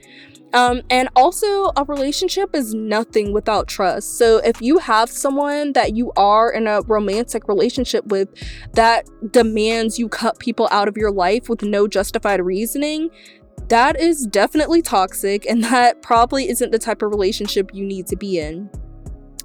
Um, 0.54 0.82
and 0.90 1.08
also, 1.16 1.72
a 1.78 1.86
relationship 1.88 2.54
is 2.54 2.74
nothing 2.74 3.32
without 3.32 3.68
trust. 3.68 4.18
So, 4.18 4.38
if 4.38 4.62
you 4.62 4.78
have 4.78 5.10
someone 5.10 5.72
that 5.74 5.96
you 5.96 6.12
are 6.18 6.52
in 6.52 6.68
a 6.68 6.82
romantic 6.82 7.48
relationship 7.48 8.06
with 8.08 8.30
that 8.74 9.06
demands 9.32 9.98
you 9.98 10.10
cut 10.10 10.40
people 10.40 10.68
out 10.72 10.90
of 10.90 10.98
your 10.98 11.12
life 11.12 11.48
with 11.48 11.62
no 11.62 11.88
justified 11.88 12.42
reasoning, 12.42 13.10
that 13.70 14.00
is 14.00 14.28
definitely 14.28 14.82
toxic, 14.82 15.46
and 15.46 15.64
that 15.64 16.02
probably 16.02 16.50
isn't 16.50 16.72
the 16.72 16.80
type 16.80 17.02
of 17.02 17.10
relationship 17.10 17.72
you 17.74 17.86
need 17.86 18.08
to 18.08 18.16
be 18.16 18.40
in. 18.40 18.70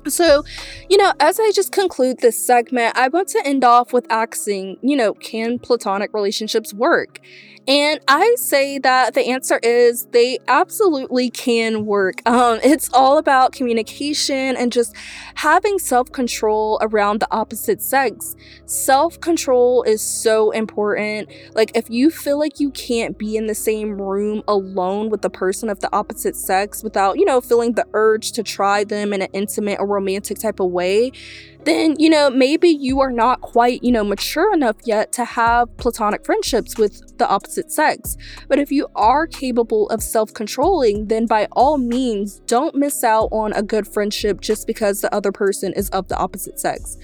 So, 0.09 0.45
you 0.89 0.97
know, 0.97 1.13
as 1.21 1.39
I 1.39 1.53
just 1.53 1.73
conclude 1.73 2.19
this 2.21 2.45
segment, 2.45 2.97
I 2.97 3.09
want 3.09 3.29
to 3.29 3.43
end 3.45 3.65
off 3.65 3.93
with 3.93 4.07
asking, 4.11 4.79
you 4.83 4.97
know, 4.97 5.13
can 5.15 5.59
platonic 5.59 6.15
relationships 6.15 6.73
work? 6.73 7.21
And 7.69 8.01
I 8.09 8.35
say 8.37 8.79
that 8.79 9.15
the 9.15 9.29
answer 9.29 9.61
is 9.63 10.07
they 10.07 10.39
absolutely 10.49 11.31
can 11.31 11.85
work. 11.85 12.27
Um, 12.27 12.59
it's 12.65 12.91
all 12.93 13.19
about 13.19 13.53
communication 13.53 14.57
and 14.57 14.73
just 14.73 14.97
having 15.37 15.79
self 15.79 16.11
control 16.11 16.79
around 16.81 17.21
the 17.21 17.29
opposite 17.31 17.83
sex. 17.83 18.35
Self 18.65 19.21
control 19.21 19.83
is 19.83 20.03
so 20.03 20.51
important. 20.51 21.31
Like, 21.55 21.71
if 21.77 21.91
you 21.91 22.11
feel 22.11 22.39
like 22.39 22.59
you 22.61 22.71
can't 22.71 23.19
be 23.19 23.37
in 23.37 23.47
the 23.47 23.55
same 23.55 24.01
room 24.01 24.43
alone 24.49 25.11
with 25.11 25.23
the 25.23 25.31
person 25.31 25.69
of 25.69 25.81
the 25.81 25.95
opposite 25.95 26.37
sex 26.37 26.83
without, 26.83 27.19
you 27.19 27.25
know, 27.25 27.41
feeling 27.41 27.75
the 27.75 27.87
urge 27.93 28.33
to 28.33 28.43
try 28.43 28.85
them 28.85 29.13
in 29.13 29.23
an 29.23 29.29
intimate 29.33 29.79
or 29.79 29.87
romantic 29.91 30.39
type 30.39 30.61
of 30.61 30.71
way, 30.71 31.13
then, 31.65 31.97
you 31.99 32.09
know, 32.09 32.31
maybe 32.31 32.69
you 32.69 33.01
are 33.01 33.11
not 33.11 33.43
quite, 33.43 33.83
you 33.83 33.93
know, 33.93 34.03
mature 34.05 34.53
enough 34.55 34.77
yet 34.85 35.13
to 35.13 35.25
have 35.25 35.77
platonic 35.77 36.25
friendships 36.25 36.79
with 36.79 37.19
the 37.19 37.29
opposite 37.29 37.71
sex. 37.71 38.17
But 38.49 38.59
if 38.59 38.73
you 38.73 38.89
are 38.95 39.27
capable 39.27 39.89
of 39.91 40.03
self 40.03 40.33
controlling, 40.33 41.09
then 41.09 41.27
by 41.27 41.49
all 41.53 41.77
means, 41.77 42.41
don't 42.47 42.75
miss 42.75 43.05
out 43.05 43.29
on 43.31 43.53
a 43.53 43.63
good 43.63 43.87
friendship 43.87 44.41
just 44.41 44.67
because 44.67 45.01
the 45.01 45.15
other 45.15 45.33
person 45.33 45.73
is 45.75 45.91
of 45.91 46.09
the 46.09 46.17
opposite 46.17 46.59
sex 46.59 46.97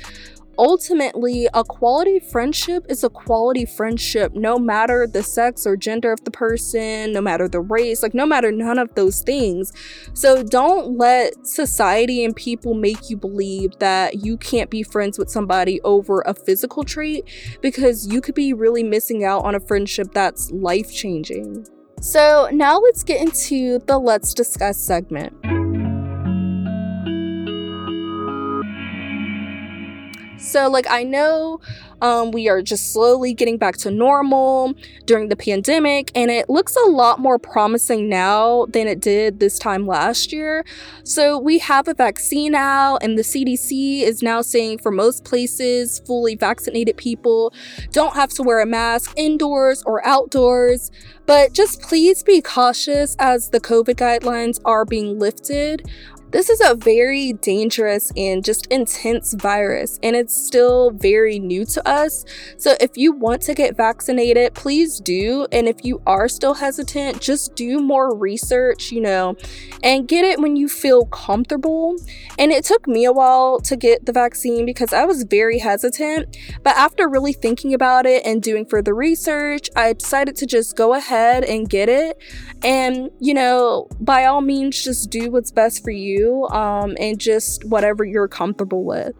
ultimately, 0.58 1.48
a 1.54 1.64
quality 1.64 2.18
friendship 2.18 2.86
is 2.88 3.04
a 3.04 3.10
quality 3.10 3.64
friendship, 3.64 4.32
no 4.34 4.58
matter 4.58 5.06
the 5.06 5.22
sex 5.22 5.66
or 5.66 5.76
gender 5.76 6.12
of 6.12 6.24
the 6.24 6.30
person, 6.30 7.12
no 7.12 7.20
matter 7.20 7.48
the 7.48 7.60
race, 7.60 8.02
like, 8.02 8.14
no 8.14 8.26
matter 8.26 8.50
none 8.52 8.78
of 8.78 8.94
those 8.94 9.20
things. 9.20 9.72
So, 10.14 10.42
don't 10.42 10.96
let 10.96 11.46
society 11.46 12.24
and 12.24 12.34
people 12.34 12.74
make 12.74 13.10
you 13.10 13.16
believe 13.16 13.78
that 13.78 14.24
you 14.24 14.36
can't 14.36 14.70
be 14.70 14.82
friends 14.82 15.18
with 15.18 15.30
somebody 15.30 15.80
over 15.82 16.22
a 16.22 16.34
physical 16.34 16.84
trait 16.84 17.24
because 17.60 18.06
you 18.06 18.20
could 18.20 18.34
be 18.34 18.52
really 18.52 18.82
missing 18.82 19.24
out 19.24 19.44
on 19.44 19.54
a 19.54 19.60
friendship 19.60 20.08
that's 20.12 20.50
life 20.50 20.92
changing. 20.92 21.66
So, 22.00 22.48
now 22.52 22.78
let's 22.78 23.02
get 23.02 23.20
into 23.20 23.78
the 23.86 23.98
Let's 23.98 24.34
Discuss 24.34 24.78
segment. 24.78 25.55
So, 30.38 30.68
like, 30.68 30.86
I 30.88 31.02
know 31.02 31.60
um, 32.02 32.30
we 32.30 32.48
are 32.48 32.60
just 32.60 32.92
slowly 32.92 33.32
getting 33.32 33.56
back 33.56 33.76
to 33.78 33.90
normal 33.90 34.74
during 35.06 35.28
the 35.28 35.36
pandemic, 35.36 36.12
and 36.14 36.30
it 36.30 36.50
looks 36.50 36.76
a 36.76 36.90
lot 36.90 37.18
more 37.18 37.38
promising 37.38 38.08
now 38.08 38.66
than 38.66 38.86
it 38.86 39.00
did 39.00 39.40
this 39.40 39.58
time 39.58 39.86
last 39.86 40.32
year. 40.32 40.64
So, 41.04 41.38
we 41.38 41.58
have 41.58 41.88
a 41.88 41.94
vaccine 41.94 42.54
out, 42.54 42.98
and 43.02 43.16
the 43.18 43.22
CDC 43.22 44.02
is 44.02 44.22
now 44.22 44.42
saying 44.42 44.78
for 44.78 44.90
most 44.90 45.24
places, 45.24 46.00
fully 46.00 46.36
vaccinated 46.36 46.96
people 46.96 47.52
don't 47.90 48.14
have 48.14 48.30
to 48.30 48.42
wear 48.42 48.60
a 48.60 48.66
mask 48.66 49.12
indoors 49.16 49.82
or 49.86 50.06
outdoors. 50.06 50.90
But 51.26 51.52
just 51.52 51.82
please 51.82 52.22
be 52.22 52.40
cautious 52.40 53.16
as 53.18 53.50
the 53.50 53.60
COVID 53.60 53.96
guidelines 53.96 54.60
are 54.64 54.84
being 54.84 55.18
lifted. 55.18 55.88
This 56.36 56.50
is 56.50 56.60
a 56.60 56.74
very 56.74 57.32
dangerous 57.32 58.12
and 58.14 58.44
just 58.44 58.66
intense 58.66 59.32
virus, 59.32 59.98
and 60.02 60.14
it's 60.14 60.34
still 60.34 60.90
very 60.90 61.38
new 61.38 61.64
to 61.64 61.88
us. 61.88 62.26
So, 62.58 62.74
if 62.78 62.90
you 62.94 63.12
want 63.12 63.40
to 63.44 63.54
get 63.54 63.74
vaccinated, 63.74 64.52
please 64.52 65.00
do. 65.00 65.46
And 65.50 65.66
if 65.66 65.82
you 65.82 66.02
are 66.06 66.28
still 66.28 66.52
hesitant, 66.52 67.22
just 67.22 67.54
do 67.54 67.78
more 67.78 68.14
research, 68.14 68.92
you 68.92 69.00
know, 69.00 69.34
and 69.82 70.06
get 70.06 70.26
it 70.26 70.38
when 70.38 70.56
you 70.56 70.68
feel 70.68 71.06
comfortable. 71.06 71.96
And 72.38 72.52
it 72.52 72.66
took 72.66 72.86
me 72.86 73.06
a 73.06 73.12
while 73.12 73.58
to 73.60 73.74
get 73.74 74.04
the 74.04 74.12
vaccine 74.12 74.66
because 74.66 74.92
I 74.92 75.06
was 75.06 75.22
very 75.22 75.60
hesitant. 75.60 76.36
But 76.62 76.76
after 76.76 77.08
really 77.08 77.32
thinking 77.32 77.72
about 77.72 78.04
it 78.04 78.26
and 78.26 78.42
doing 78.42 78.66
further 78.66 78.94
research, 78.94 79.70
I 79.74 79.94
decided 79.94 80.36
to 80.36 80.46
just 80.46 80.76
go 80.76 80.92
ahead 80.92 81.44
and 81.44 81.66
get 81.66 81.88
it. 81.88 82.18
And, 82.62 83.10
you 83.20 83.32
know, 83.32 83.88
by 84.00 84.26
all 84.26 84.42
means, 84.42 84.84
just 84.84 85.08
do 85.08 85.30
what's 85.30 85.50
best 85.50 85.82
for 85.82 85.90
you 85.90 86.25
um, 86.46 86.96
and 86.98 87.18
just 87.18 87.64
whatever 87.64 88.04
you're 88.04 88.28
comfortable 88.28 88.84
with. 88.84 89.14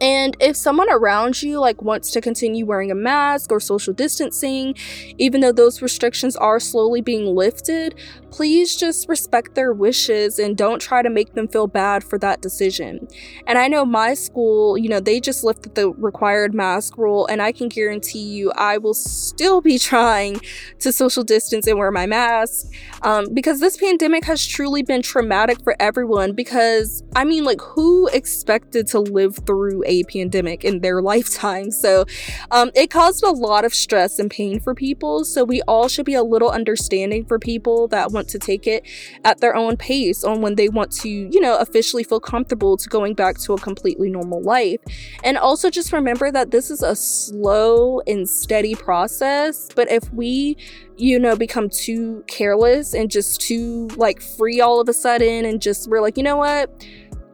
And 0.00 0.34
if 0.40 0.56
someone 0.56 0.90
around 0.90 1.42
you 1.42 1.60
like 1.60 1.82
wants 1.82 2.10
to 2.12 2.22
continue 2.22 2.64
wearing 2.64 2.90
a 2.90 2.94
mask 2.94 3.52
or 3.52 3.60
social 3.60 3.92
distancing, 3.92 4.74
even 5.18 5.42
though 5.42 5.52
those 5.52 5.82
restrictions 5.82 6.36
are 6.36 6.58
slowly 6.58 7.02
being 7.02 7.36
lifted, 7.36 7.94
please 8.30 8.76
just 8.76 9.08
respect 9.08 9.54
their 9.54 9.72
wishes 9.72 10.38
and 10.38 10.56
don't 10.56 10.80
try 10.80 11.02
to 11.02 11.10
make 11.10 11.34
them 11.34 11.48
feel 11.48 11.66
bad 11.66 12.04
for 12.04 12.18
that 12.18 12.40
decision. 12.40 13.08
And 13.46 13.58
I 13.58 13.68
know 13.68 13.84
my 13.84 14.14
school, 14.14 14.78
you 14.78 14.88
know, 14.88 15.00
they 15.00 15.20
just 15.20 15.44
lifted 15.44 15.74
the 15.74 15.90
required 15.90 16.54
mask 16.54 16.96
rule, 16.96 17.26
and 17.26 17.42
I 17.42 17.52
can 17.52 17.68
guarantee 17.68 18.22
you 18.22 18.52
I 18.52 18.78
will 18.78 18.94
still 18.94 19.60
be 19.60 19.78
trying 19.90 20.40
to 20.78 20.92
social 20.92 21.24
distance 21.24 21.66
and 21.66 21.78
wear 21.78 21.90
my 21.90 22.06
mask 22.06 22.66
um, 23.02 23.32
because 23.34 23.60
this 23.60 23.76
pandemic 23.76 24.24
has 24.24 24.46
truly 24.46 24.82
been 24.82 25.02
traumatic 25.02 25.62
for 25.62 25.74
everyone. 25.80 26.32
Because 26.32 27.02
I 27.16 27.24
mean, 27.24 27.44
like, 27.44 27.60
who 27.60 28.08
expected 28.08 28.86
to 28.88 29.00
live 29.00 29.36
through 29.46 29.82
a 29.86 30.04
pandemic 30.04 30.64
in 30.64 30.80
their 30.80 31.02
lifetime? 31.10 31.70
So 31.70 32.04
um, 32.50 32.70
it 32.74 32.90
caused 32.90 33.24
a 33.24 33.30
lot 33.30 33.64
of 33.64 33.74
stress 33.74 34.18
and 34.18 34.30
pain 34.30 34.60
for 34.60 34.74
people. 34.74 35.24
So 35.24 35.44
we 35.44 35.62
all 35.62 35.88
should 35.88 36.06
be 36.06 36.14
a 36.14 36.22
little 36.22 36.50
understanding 36.50 37.24
for 37.24 37.38
people 37.38 37.88
that 37.88 38.12
want 38.12 38.19
want 38.20 38.28
to 38.28 38.38
take 38.38 38.66
it 38.66 38.86
at 39.24 39.40
their 39.40 39.56
own 39.56 39.76
pace 39.76 40.22
on 40.24 40.42
when 40.42 40.56
they 40.56 40.68
want 40.68 40.92
to, 40.92 41.08
you 41.08 41.40
know, 41.40 41.56
officially 41.56 42.04
feel 42.04 42.20
comfortable 42.20 42.76
to 42.76 42.88
going 42.88 43.14
back 43.14 43.38
to 43.38 43.54
a 43.54 43.58
completely 43.58 44.10
normal 44.10 44.42
life. 44.42 44.78
And 45.24 45.38
also 45.38 45.70
just 45.70 45.92
remember 45.92 46.30
that 46.30 46.50
this 46.50 46.70
is 46.70 46.82
a 46.82 46.94
slow 46.94 48.00
and 48.06 48.28
steady 48.28 48.74
process. 48.74 49.70
But 49.74 49.90
if 49.90 50.12
we, 50.12 50.56
you 50.98 51.18
know, 51.18 51.34
become 51.34 51.70
too 51.70 52.22
careless 52.26 52.92
and 52.92 53.10
just 53.10 53.40
too 53.40 53.88
like 53.96 54.20
free 54.20 54.60
all 54.60 54.80
of 54.80 54.88
a 54.88 54.92
sudden 54.92 55.46
and 55.46 55.62
just 55.62 55.88
we're 55.88 56.02
like, 56.02 56.18
you 56.18 56.22
know 56.22 56.36
what? 56.36 56.70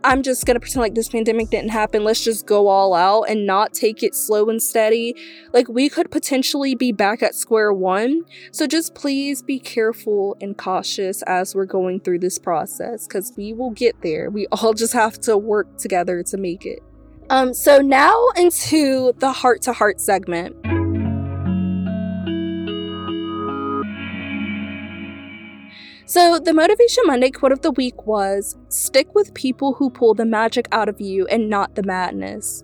I'm 0.06 0.22
just 0.22 0.46
gonna 0.46 0.60
pretend 0.60 0.82
like 0.82 0.94
this 0.94 1.08
pandemic 1.08 1.50
didn't 1.50 1.70
happen. 1.70 2.04
Let's 2.04 2.22
just 2.22 2.46
go 2.46 2.68
all 2.68 2.94
out 2.94 3.24
and 3.24 3.44
not 3.44 3.74
take 3.74 4.04
it 4.04 4.14
slow 4.14 4.48
and 4.48 4.62
steady. 4.62 5.16
Like, 5.52 5.68
we 5.68 5.88
could 5.88 6.12
potentially 6.12 6.76
be 6.76 6.92
back 6.92 7.24
at 7.24 7.34
square 7.34 7.72
one. 7.72 8.22
So, 8.52 8.68
just 8.68 8.94
please 8.94 9.42
be 9.42 9.58
careful 9.58 10.36
and 10.40 10.56
cautious 10.56 11.22
as 11.22 11.56
we're 11.56 11.66
going 11.66 12.00
through 12.00 12.20
this 12.20 12.38
process 12.38 13.08
because 13.08 13.32
we 13.36 13.52
will 13.52 13.72
get 13.72 14.00
there. 14.02 14.30
We 14.30 14.46
all 14.52 14.74
just 14.74 14.92
have 14.92 15.20
to 15.22 15.36
work 15.36 15.76
together 15.76 16.22
to 16.22 16.36
make 16.36 16.64
it. 16.64 16.84
Um, 17.28 17.52
so, 17.52 17.80
now 17.80 18.28
into 18.36 19.12
the 19.18 19.32
heart 19.32 19.62
to 19.62 19.72
heart 19.72 20.00
segment. 20.00 20.54
So, 26.08 26.38
the 26.38 26.54
Motivation 26.54 27.02
Monday 27.06 27.32
quote 27.32 27.50
of 27.50 27.62
the 27.62 27.72
week 27.72 28.06
was 28.06 28.56
Stick 28.68 29.12
with 29.16 29.34
people 29.34 29.72
who 29.72 29.90
pull 29.90 30.14
the 30.14 30.24
magic 30.24 30.68
out 30.70 30.88
of 30.88 31.00
you 31.00 31.26
and 31.26 31.50
not 31.50 31.74
the 31.74 31.82
madness. 31.82 32.62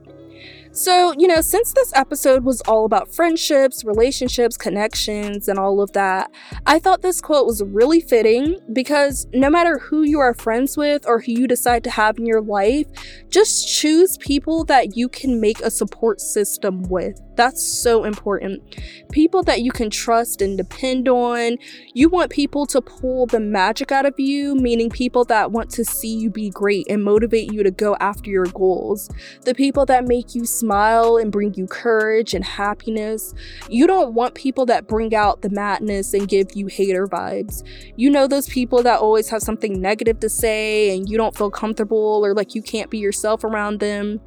So, 0.75 1.13
you 1.19 1.27
know, 1.27 1.43
since 1.43 1.73
this 1.73 1.93
episode 1.95 2.45
was 2.45 2.63
all 2.63 2.87
about 2.87 3.13
friendships, 3.13 3.85
relationships, 3.85 4.57
connections, 4.57 5.49
and 5.49 5.59
all 5.59 5.83
of 5.83 5.93
that, 5.93 6.31
I 6.65 6.79
thought 6.79 7.03
this 7.03 7.21
quote 7.21 7.47
was 7.47 7.63
really 7.63 8.01
fitting 8.01 8.59
because 8.73 9.27
no 9.35 9.51
matter 9.51 9.79
who 9.79 10.03
you 10.03 10.21
are 10.21 10.33
friends 10.33 10.77
with 10.77 11.07
or 11.07 11.21
who 11.21 11.33
you 11.33 11.47
decide 11.47 11.85
to 11.85 11.91
have 11.91 12.17
in 12.17 12.25
your 12.25 12.41
life, 12.41 12.87
just 13.29 13.69
choose 13.69 14.17
people 14.19 14.65
that 14.65 14.97
you 14.97 15.11
can 15.11 15.41
make 15.41 15.61
a 15.61 15.71
support 15.71 16.21
system 16.21 16.85
with. 16.85 17.21
That's 17.43 17.67
so 17.67 18.05
important. 18.05 18.63
People 19.11 19.43
that 19.43 19.63
you 19.63 19.73
can 19.73 19.91
trust 19.91 20.41
and 20.41 20.57
depend 20.57 21.09
on. 21.09 21.57
You 21.93 22.09
want 22.09 22.31
people 22.31 22.67
to 22.67 22.81
pull 22.81 23.27
the 23.27 23.41
magic 23.41 23.91
out 23.91 24.07
of 24.07 24.15
you, 24.17 24.55
meaning 24.55 24.89
people 24.89 25.25
that 25.25 25.51
want 25.51 25.69
to 25.71 25.85
see 25.85 26.15
you 26.15 26.31
be 26.31 26.51
great 26.51 26.87
and 26.89 27.03
motivate 27.03 27.53
you 27.53 27.65
to 27.65 27.73
go 27.73 27.97
after 27.99 28.31
your 28.31 28.47
goals. 28.47 29.11
The 29.45 29.57
people 29.57 29.85
that 29.87 30.07
make 30.07 30.37
you 30.37 30.47
smile 30.47 31.17
and 31.17 31.33
bring 31.33 31.53
you 31.55 31.67
courage 31.67 32.33
and 32.33 32.45
happiness. 32.45 33.35
You 33.69 33.89
don't 33.89 34.15
want 34.15 34.37
people 34.37 34.65
that 34.67 34.87
bring 34.87 35.13
out 35.13 35.43
the 35.43 35.51
madness 35.51 36.15
and 36.15 36.29
give 36.29 36.55
you 36.55 36.69
hater 36.69 37.09
vibes. 37.09 37.67
You 37.97 38.09
know 38.09 38.29
those 38.29 38.49
people 38.49 38.85
that 38.85 39.01
always 39.01 39.29
have 39.31 39.43
something 39.43 39.81
negative 39.81 40.21
to 40.21 40.29
say 40.29 40.97
and 40.97 41.09
you 41.09 41.17
don't 41.17 41.37
feel 41.37 41.51
comfortable 41.51 42.25
or 42.25 42.35
like 42.35 42.55
you 42.55 42.63
can't 42.63 42.89
be 42.89 42.99
yourself 42.99 43.43
around 43.43 43.81
them. 43.81 44.21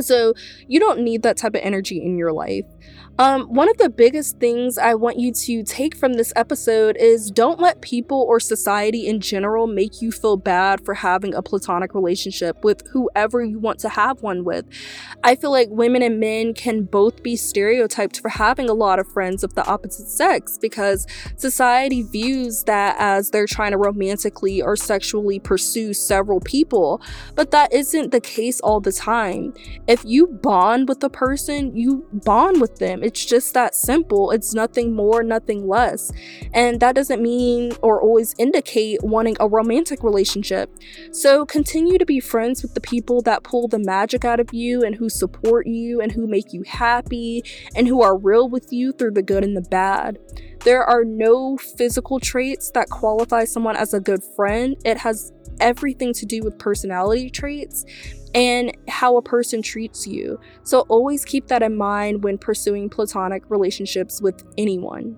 So 0.00 0.34
you 0.66 0.80
don't 0.80 1.00
need 1.00 1.22
that 1.22 1.36
type 1.36 1.54
of 1.54 1.60
energy 1.62 2.02
in 2.02 2.18
your 2.18 2.32
life. 2.32 2.64
Um, 3.20 3.52
one 3.52 3.68
of 3.68 3.78
the 3.78 3.88
biggest 3.88 4.38
things 4.38 4.78
I 4.78 4.94
want 4.94 5.18
you 5.18 5.32
to 5.32 5.64
take 5.64 5.96
from 5.96 6.12
this 6.12 6.32
episode 6.36 6.96
is 7.00 7.32
don't 7.32 7.58
let 7.58 7.80
people 7.80 8.24
or 8.28 8.38
society 8.38 9.08
in 9.08 9.20
general 9.20 9.66
make 9.66 10.00
you 10.00 10.12
feel 10.12 10.36
bad 10.36 10.84
for 10.84 10.94
having 10.94 11.34
a 11.34 11.42
platonic 11.42 11.96
relationship 11.96 12.62
with 12.62 12.86
whoever 12.92 13.42
you 13.42 13.58
want 13.58 13.80
to 13.80 13.88
have 13.88 14.22
one 14.22 14.44
with. 14.44 14.66
I 15.24 15.34
feel 15.34 15.50
like 15.50 15.66
women 15.68 16.00
and 16.00 16.20
men 16.20 16.54
can 16.54 16.84
both 16.84 17.24
be 17.24 17.34
stereotyped 17.34 18.20
for 18.20 18.28
having 18.28 18.70
a 18.70 18.74
lot 18.74 19.00
of 19.00 19.08
friends 19.08 19.42
of 19.42 19.54
the 19.54 19.66
opposite 19.66 20.06
sex 20.06 20.56
because 20.56 21.04
society 21.34 22.02
views 22.02 22.62
that 22.64 22.94
as 23.00 23.30
they're 23.30 23.46
trying 23.46 23.72
to 23.72 23.78
romantically 23.78 24.62
or 24.62 24.76
sexually 24.76 25.40
pursue 25.40 25.92
several 25.92 26.38
people, 26.38 27.02
but 27.34 27.50
that 27.50 27.72
isn't 27.72 28.12
the 28.12 28.20
case 28.20 28.60
all 28.60 28.80
the 28.80 28.92
time. 28.92 29.52
If 29.88 30.04
you 30.04 30.28
bond 30.28 30.88
with 30.88 31.02
a 31.02 31.10
person, 31.10 31.74
you 31.74 32.06
bond 32.12 32.60
with 32.60 32.76
them 32.76 33.02
it's 33.08 33.24
just 33.24 33.54
that 33.54 33.74
simple. 33.74 34.30
It's 34.32 34.52
nothing 34.52 34.92
more, 34.92 35.22
nothing 35.22 35.66
less. 35.66 36.12
And 36.52 36.78
that 36.80 36.94
doesn't 36.94 37.22
mean 37.22 37.72
or 37.80 38.02
always 38.02 38.34
indicate 38.36 39.02
wanting 39.02 39.34
a 39.40 39.48
romantic 39.48 40.02
relationship. 40.02 40.70
So 41.10 41.46
continue 41.46 41.96
to 41.96 42.04
be 42.04 42.20
friends 42.20 42.60
with 42.60 42.74
the 42.74 42.82
people 42.82 43.22
that 43.22 43.44
pull 43.44 43.66
the 43.66 43.78
magic 43.78 44.26
out 44.26 44.40
of 44.40 44.52
you 44.52 44.82
and 44.82 44.94
who 44.94 45.08
support 45.08 45.66
you 45.66 46.02
and 46.02 46.12
who 46.12 46.26
make 46.26 46.52
you 46.52 46.64
happy 46.64 47.42
and 47.74 47.88
who 47.88 48.02
are 48.02 48.14
real 48.14 48.46
with 48.46 48.74
you 48.74 48.92
through 48.92 49.12
the 49.12 49.22
good 49.22 49.42
and 49.42 49.56
the 49.56 49.62
bad. 49.62 50.18
There 50.64 50.84
are 50.84 51.02
no 51.02 51.56
physical 51.56 52.20
traits 52.20 52.70
that 52.72 52.90
qualify 52.90 53.46
someone 53.46 53.76
as 53.76 53.94
a 53.94 54.00
good 54.00 54.22
friend. 54.36 54.76
It 54.84 54.98
has 54.98 55.32
everything 55.60 56.12
to 56.12 56.26
do 56.26 56.42
with 56.42 56.58
personality 56.58 57.30
traits 57.30 57.86
and 58.34 58.76
how 58.88 59.16
a 59.16 59.22
person 59.22 59.62
treats 59.62 60.06
you. 60.06 60.38
So 60.62 60.80
always 60.88 61.24
keep 61.24 61.48
that 61.48 61.62
in 61.62 61.76
mind 61.76 62.24
when 62.24 62.38
pursuing 62.38 62.88
platonic 62.88 63.42
relationships 63.48 64.20
with 64.20 64.44
anyone. 64.56 65.16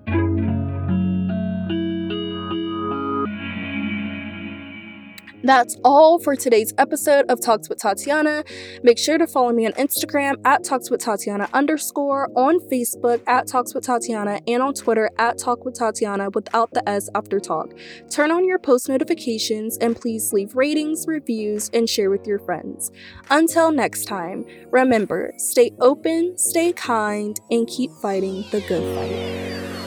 That's 5.43 5.75
all 5.83 6.19
for 6.19 6.35
today's 6.35 6.71
episode 6.77 7.25
of 7.29 7.41
Talks 7.41 7.67
with 7.67 7.79
Tatiana. 7.79 8.43
Make 8.83 8.99
sure 8.99 9.17
to 9.17 9.25
follow 9.25 9.51
me 9.51 9.65
on 9.65 9.71
Instagram 9.73 10.35
at 10.45 10.63
Talks 10.63 10.91
with 10.91 11.01
Tatiana 11.01 11.49
underscore, 11.53 12.29
on 12.35 12.59
Facebook 12.59 13.21
at 13.27 13.47
Talks 13.47 13.73
with 13.73 13.83
Tatiana, 13.83 14.39
and 14.47 14.61
on 14.61 14.75
Twitter 14.75 15.09
at 15.17 15.39
Talk 15.39 15.65
with 15.65 15.73
Tatiana 15.73 16.29
without 16.29 16.71
the 16.71 16.87
S 16.87 17.09
after 17.15 17.39
talk. 17.39 17.73
Turn 18.09 18.29
on 18.29 18.45
your 18.45 18.59
post 18.59 18.87
notifications 18.87 19.77
and 19.77 19.95
please 19.95 20.31
leave 20.31 20.55
ratings, 20.55 21.05
reviews, 21.07 21.69
and 21.73 21.89
share 21.89 22.11
with 22.11 22.27
your 22.27 22.39
friends. 22.39 22.91
Until 23.31 23.71
next 23.71 24.05
time, 24.05 24.45
remember 24.69 25.33
stay 25.37 25.71
open, 25.79 26.37
stay 26.37 26.71
kind, 26.73 27.39
and 27.49 27.67
keep 27.67 27.91
fighting 28.01 28.45
the 28.51 28.61
good 28.61 28.95
fight. 28.95 29.80